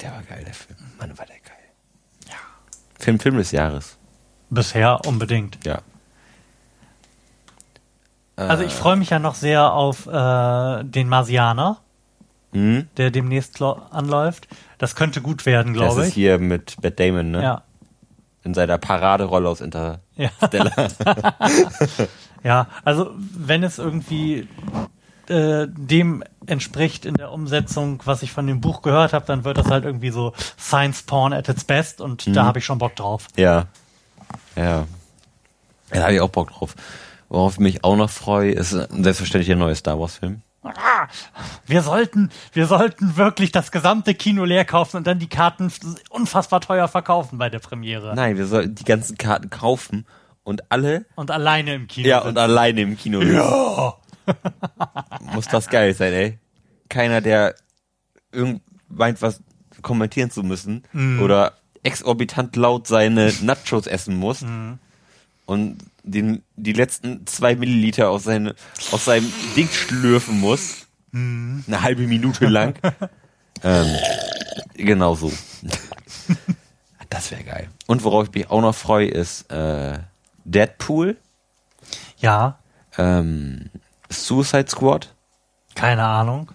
[0.00, 0.78] Der war geil, der Film.
[0.98, 1.56] Mann, war der geil.
[2.28, 2.36] Ja.
[2.98, 3.96] Film, Film des Jahres.
[4.50, 5.58] Bisher unbedingt.
[5.66, 5.80] Ja.
[8.36, 11.80] Also ich freue mich ja noch sehr auf äh, den Marsianer,
[12.52, 12.88] Mhm.
[12.96, 14.48] der demnächst anläuft.
[14.78, 16.14] Das könnte gut werden, Das glaube ist ich.
[16.14, 17.42] hier mit Matt Damon, ne?
[17.42, 17.62] Ja.
[18.48, 20.00] In seiner Paraderolle aus Interstellar.
[20.16, 21.34] Ja.
[22.42, 24.48] ja, also wenn es irgendwie
[25.28, 29.58] äh, dem entspricht in der Umsetzung, was ich von dem Buch gehört habe, dann wird
[29.58, 32.96] das halt irgendwie so Science Porn at its best und da habe ich schon Bock
[32.96, 33.26] drauf.
[33.36, 33.66] Ja.
[34.56, 34.86] Ja.
[35.90, 36.74] Da habe ich auch Bock drauf.
[37.28, 40.40] Worauf ich mich auch noch freue, ist selbstverständlich ein neuer Star Wars Film.
[41.66, 45.72] Wir sollten, wir sollten wirklich das gesamte Kino leer kaufen und dann die Karten
[46.10, 48.14] unfassbar teuer verkaufen bei der Premiere.
[48.14, 50.06] Nein, wir sollten die ganzen Karten kaufen
[50.44, 52.08] und alle, Und alleine im Kino.
[52.08, 52.28] ja, sitzen.
[52.30, 53.20] und alleine im Kino.
[53.22, 53.94] Ja.
[55.34, 56.38] Muss das geil sein, ey.
[56.88, 57.54] Keiner, der
[58.32, 59.42] irgend meint, was
[59.82, 60.82] kommentieren zu müssen
[61.22, 61.52] oder
[61.82, 64.44] exorbitant laut seine Nachos essen muss
[65.46, 65.78] und
[66.10, 68.54] den, die letzten zwei Milliliter aus, seine,
[68.92, 70.86] aus seinem Ding schlürfen muss.
[71.12, 72.78] Eine halbe Minute lang.
[73.62, 73.96] ähm,
[74.74, 75.32] genau so.
[77.10, 77.68] das wäre geil.
[77.86, 79.98] Und worauf ich mich auch noch freue, ist äh,
[80.44, 81.16] Deadpool,
[82.18, 82.58] ja,
[82.96, 83.70] ähm,
[84.10, 85.14] Suicide Squad.
[85.74, 86.50] keine Ahnung.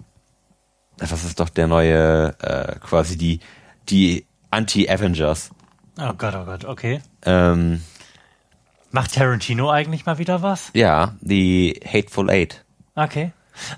[0.98, 3.40] Das ist doch der neue, äh, quasi die,
[3.90, 5.50] die Anti-Avengers.
[6.00, 7.02] Oh Gott, oh Gott, okay.
[7.26, 7.84] Ähm,
[8.94, 10.70] Macht Tarantino eigentlich mal wieder was?
[10.76, 12.64] ja, die Hateful Eight.
[12.94, 13.32] Okay.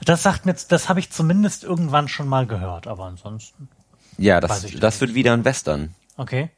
[0.04, 3.70] Das sagt mir, das habe ich zumindest irgendwann schon mal gehört, aber ansonsten.
[4.18, 5.96] Ja, das, ich das wird wieder ein Western.
[6.18, 6.50] Okay.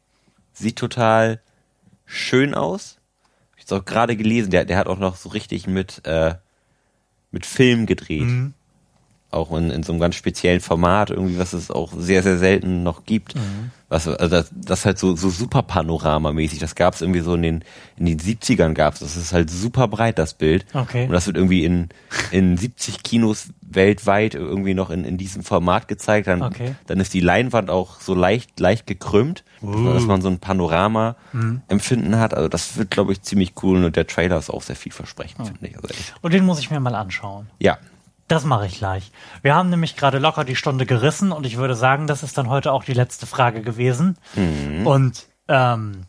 [0.54, 1.40] Sieht total
[2.08, 2.98] schön aus.
[3.58, 6.34] Ich habe auch gerade gelesen, der, der hat auch noch so richtig mit, äh,
[7.30, 8.24] mit Film gedreht.
[8.24, 8.56] Mhm.
[9.30, 12.82] Auch in, in so einem ganz speziellen Format, irgendwie, was es auch sehr, sehr selten
[12.82, 13.36] noch gibt.
[13.36, 13.72] Mhm.
[13.90, 16.60] Was, also das, das halt so, so super panoramamäßig.
[16.60, 17.64] Das gab es irgendwie so in den,
[17.96, 19.00] in den 70ern gab's.
[19.00, 20.66] Das ist halt super breit, das Bild.
[20.74, 21.06] Okay.
[21.06, 21.88] Und das wird irgendwie in,
[22.32, 26.28] in 70 Kinos weltweit irgendwie noch in, in diesem Format gezeigt.
[26.28, 26.76] Dann, Okay.
[26.88, 29.86] dann ist die Leinwand auch so leicht, leicht gekrümmt, Uh.
[29.94, 31.62] dass man so ein Panorama Mhm.
[31.68, 32.34] empfinden hat.
[32.34, 35.68] Also das wird, glaube ich, ziemlich cool und der Trailer ist auch sehr vielversprechend, finde
[35.68, 35.76] ich.
[35.76, 35.88] Also.
[36.22, 37.48] Und den muss ich mir mal anschauen.
[37.60, 37.78] Ja,
[38.28, 39.12] Das mache ich gleich.
[39.42, 42.50] Wir haben nämlich gerade locker die Stunde gerissen und ich würde sagen, das ist dann
[42.50, 44.18] heute auch die letzte Frage gewesen.
[44.86, 46.04] Und ähm,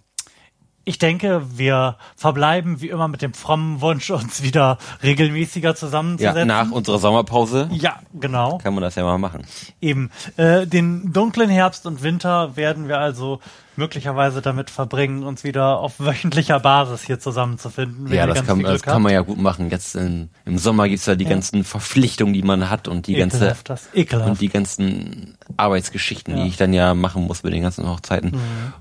[0.88, 6.48] ich denke, wir verbleiben wie immer mit dem frommen Wunsch, uns wieder regelmäßiger ja zusammenzusetzen.
[6.48, 8.56] nach unserer Sommerpause ja, genau.
[8.58, 9.46] kann man das ja mal machen.
[9.80, 10.10] Eben.
[10.38, 13.40] Äh, den dunklen Herbst und Winter werden wir also
[13.78, 18.12] möglicherweise damit verbringen, uns wieder auf wöchentlicher Basis hier zusammenzufinden.
[18.12, 19.70] Ja, das kann, das kann man ja gut machen.
[19.70, 23.20] Jetzt in, im Sommer gibt's ja die ganzen Verpflichtungen, die man hat und die habt.
[23.20, 24.28] ganze Ekelhaft, das ekelhaft.
[24.30, 26.40] und die ganzen Arbeitsgeschichten, Ja.
[26.40, 26.42] Mhm.
[26.44, 28.36] die ich dann ja machen muss mit den ganzen Hochzeiten.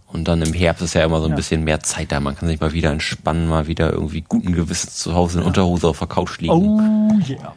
[0.08, 2.20] Und dann im Herbst ist ja immer so ein bisschen mehr Zeit da.
[2.20, 5.88] Man kann sich mal wieder entspannen, mal wieder irgendwie guten Gewissens zu Hause in Unterhose
[5.88, 6.52] auf der Couch liegen.
[6.54, 7.54] oh yeah.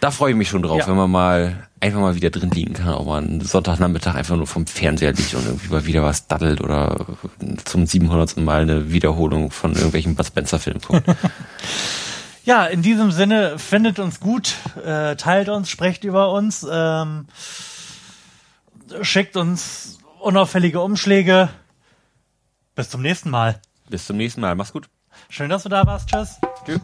[0.00, 0.86] Da freue ich mich schon drauf, Ja.
[0.88, 4.46] wenn man mal einfach mal wieder drin liegen kann, auch mal einen Sonntagnachmittag einfach nur
[4.46, 7.06] vom Fernseher liegt und irgendwie mal wieder was daddelt oder
[7.64, 8.36] zum 700.
[8.38, 11.04] Mal eine Wiederholung von irgendwelchen Bud Spencer Filmen guckt.
[12.44, 17.26] Ja, in diesem Sinne, findet uns gut, äh, teilt uns, sprecht über uns, ähm,
[19.02, 21.50] schickt uns unauffällige Umschläge.
[22.74, 23.60] Bis zum nächsten Mal.
[23.90, 24.54] Bis zum nächsten Mal.
[24.54, 24.88] Mach's gut.
[25.28, 26.08] Schön, dass du da warst.
[26.08, 26.36] Tschüss.
[26.64, 26.80] Tschüss.